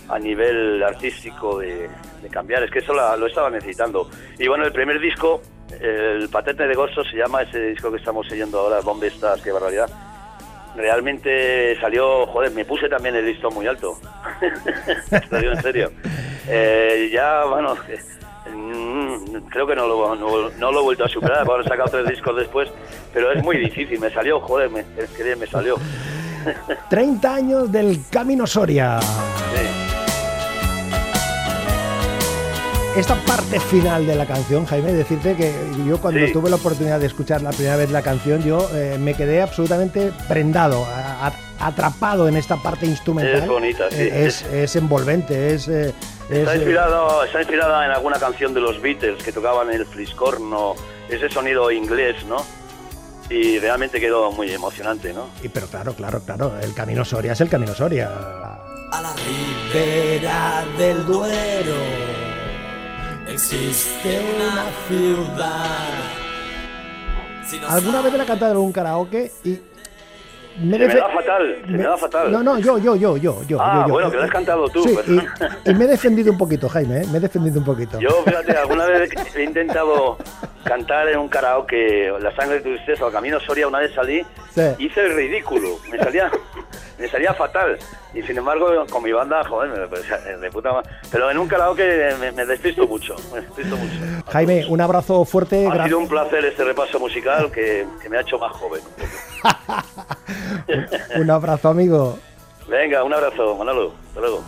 a 0.07 0.17
nivel 0.17 0.81
artístico 0.81 1.59
de, 1.59 1.89
cambiar, 2.31 2.63
es 2.63 2.71
que 2.71 2.79
eso 2.79 2.93
la- 2.93 3.15
lo 3.17 3.27
estaba 3.27 3.49
necesitando. 3.49 4.09
Y 4.39 4.47
bueno, 4.47 4.65
el 4.65 4.71
primer 4.71 4.99
disco, 4.99 5.41
el 5.79 6.29
Patente 6.29 6.65
de 6.65 6.73
Gozo, 6.73 7.03
se 7.03 7.17
llama 7.17 7.43
ese 7.43 7.59
disco 7.67 7.91
que 7.91 7.97
estamos 7.97 8.31
oyendo 8.31 8.59
ahora, 8.59 8.79
Bombe 8.79 9.07
Estás, 9.07 9.41
qué 9.41 9.51
barbaridad 9.51 9.89
realmente 10.75 11.79
salió, 11.79 12.25
joder, 12.27 12.51
me 12.51 12.65
puse 12.65 12.89
también 12.89 13.15
el 13.15 13.25
listón 13.25 13.53
muy 13.53 13.67
alto. 13.67 13.97
Lo 15.31 15.39
digo 15.39 15.53
en 15.53 15.61
serio. 15.61 15.91
Eh, 16.47 17.09
ya, 17.13 17.45
bueno, 17.45 17.75
eh, 17.87 17.99
mm, 18.51 19.47
creo 19.49 19.67
que 19.67 19.75
no 19.75 19.87
lo, 19.87 20.15
no, 20.15 20.49
no 20.49 20.71
lo 20.71 20.79
he 20.79 20.83
vuelto 20.83 21.05
a 21.05 21.09
superar, 21.09 21.45
bueno, 21.45 21.63
he 21.63 21.67
sacado 21.67 21.89
tres 21.89 22.07
discos 22.07 22.35
después, 22.35 22.69
pero 23.13 23.31
es 23.31 23.43
muy 23.43 23.57
difícil, 23.57 23.99
me 23.99 24.09
salió, 24.09 24.39
joder, 24.39 24.69
me, 24.69 24.79
es 24.97 25.09
que 25.15 25.35
me 25.35 25.45
salió. 25.45 25.77
30 26.89 27.35
años 27.35 27.71
del 27.71 27.99
Camino 28.09 28.47
Soria. 28.47 28.99
Sí. 29.01 29.78
Esta 32.99 33.15
parte 33.15 33.59
final 33.61 34.05
de 34.05 34.13
la 34.15 34.25
canción, 34.25 34.65
Jaime, 34.65 34.91
decirte 34.91 35.35
que 35.35 35.53
yo 35.87 36.01
cuando 36.01 36.25
Sí. 36.25 36.33
tuve 36.33 36.49
la 36.49 36.57
oportunidad 36.57 36.99
de 36.99 37.05
escuchar 37.05 37.41
la 37.41 37.51
primera 37.51 37.77
vez 37.77 37.89
la 37.91 38.01
canción, 38.01 38.43
yo 38.43 38.69
eh, 38.73 38.97
me 38.99 39.13
quedé 39.13 39.41
absolutamente 39.41 40.11
prendado, 40.27 40.83
a- 40.85 41.27
a- 41.27 41.33
atrapado 41.67 42.27
en 42.27 42.35
esta 42.35 42.57
parte 42.57 42.85
instrumental. 42.85 43.43
Es 43.43 43.47
bonita, 43.47 43.89
sí. 43.89 43.95
Eh, 44.01 44.25
Es, 44.25 44.43
es 44.43 44.75
envolvente, 44.75 45.53
es... 45.53 45.67
eh, 45.69 45.93
Está, 46.29 46.51
es, 46.53 46.57
inspirado, 46.57 47.23
está 47.23 47.39
inspirada 47.39 47.85
en 47.85 47.91
alguna 47.91 48.19
canción 48.19 48.53
de 48.53 48.59
los 48.59 48.81
Beatles 48.81 49.23
que 49.23 49.31
tocaban 49.31 49.71
el 49.71 49.85
fliscorno, 49.85 50.75
ese 51.09 51.29
sonido 51.29 51.71
inglés, 51.71 52.23
¿no? 52.25 52.37
Y 53.29 53.59
realmente 53.59 53.99
quedó 54.01 54.31
muy 54.33 54.51
emocionante, 54.51 55.13
¿no? 55.13 55.27
y- 55.41 55.47
pero 55.47 55.67
claro, 55.67 55.93
claro, 55.93 56.19
claro, 56.19 56.53
el 56.61 56.73
Camino 56.73 57.05
Soria 57.05 57.31
es 57.31 57.39
el 57.41 57.49
Camino 57.49 57.73
Soria. 57.73 58.09
A 58.91 59.01
la 59.01 59.13
ribera 59.15 60.65
del 60.77 61.05
Duero 61.05 61.75
existe 63.43 64.19
una 64.35 64.65
ciudad. 64.87 65.87
¿Alguna 67.69 68.01
vez 68.01 68.11
me 68.11 68.17
la 68.17 68.23
he 68.25 68.27
cantado 68.27 68.51
en 68.51 68.57
un 68.57 68.71
karaoke 68.73 69.31
y... 69.45 69.59
Me, 70.61 70.77
Se 70.77 70.87
me 70.87 70.93
da 70.95 71.07
fatal, 71.07 71.61
se 71.65 71.71
me 71.71 71.83
da 71.83 71.95
fatal. 71.97 72.31
No, 72.33 72.43
no, 72.43 72.59
yo, 72.59 72.77
yo, 72.79 72.97
yo, 72.97 73.15
yo, 73.15 73.41
yo. 73.47 73.57
Ah, 73.61 73.83
yo, 73.83 73.87
yo. 73.87 73.93
bueno, 73.93 74.11
que 74.11 74.17
lo 74.17 74.23
has 74.23 74.29
cantado 74.31 74.67
tú, 74.67 74.83
Sí, 74.83 74.89
pues. 74.93 75.07
y, 75.07 75.69
y 75.69 75.73
me 75.73 75.85
he 75.85 75.87
defendido 75.87 76.33
un 76.33 76.37
poquito, 76.37 76.67
Jaime, 76.67 77.03
¿eh? 77.03 77.05
me 77.09 77.17
he 77.19 77.21
defendido 77.21 77.59
un 77.59 77.65
poquito. 77.65 77.97
Yo, 77.97 78.09
fíjate, 78.25 78.51
alguna 78.57 78.85
vez 78.87 79.09
he 79.37 79.43
intentado 79.43 80.17
cantar 80.65 81.07
en 81.07 81.19
un 81.19 81.29
karaoke 81.29 82.11
La 82.19 82.35
sangre 82.35 82.55
de 82.55 82.61
tu 82.61 82.69
tristeza 82.75 83.05
o 83.05 83.11
Camino 83.11 83.39
Soria, 83.39 83.69
una 83.69 83.79
vez 83.79 83.93
salí, 83.93 84.21
Sí. 84.53 84.61
hice 84.79 84.99
el 85.05 85.15
ridículo, 85.15 85.77
me 85.89 85.97
salía, 85.97 86.29
me 86.99 87.07
salía 87.07 87.33
fatal. 87.33 87.77
Y 88.13 88.21
sin 88.23 88.37
embargo, 88.37 88.67
con 88.89 89.03
mi 89.03 89.11
banda, 89.11 89.43
joder, 89.43 89.89
me, 89.89 90.37
de 90.37 90.51
puta 90.51 90.73
madre. 90.73 90.89
Pero 91.11 91.31
en 91.31 91.37
un 91.37 91.47
karaoke 91.47 92.15
me, 92.19 92.31
me 92.31 92.45
despisto 92.45 92.85
mucho, 92.87 93.15
me 93.33 93.41
despisto 93.41 93.75
mucho. 93.77 94.23
Jaime, 94.31 94.65
un 94.67 94.81
abrazo 94.81 95.23
fuerte. 95.25 95.67
Ha 95.67 95.85
sido 95.85 95.99
un 95.99 96.07
placer 96.07 96.43
este 96.45 96.63
repaso 96.63 96.99
musical 96.99 97.51
que, 97.51 97.87
que 98.01 98.09
me 98.09 98.17
ha 98.17 98.21
hecho 98.21 98.37
más 98.37 98.51
joven. 98.51 98.81
un 101.15 101.29
abrazo, 101.29 101.69
amigo. 101.69 102.19
Venga, 102.67 103.03
un 103.03 103.13
abrazo, 103.13 103.55
Manolo. 103.55 103.93
Hasta 104.09 104.19
luego. 104.19 104.43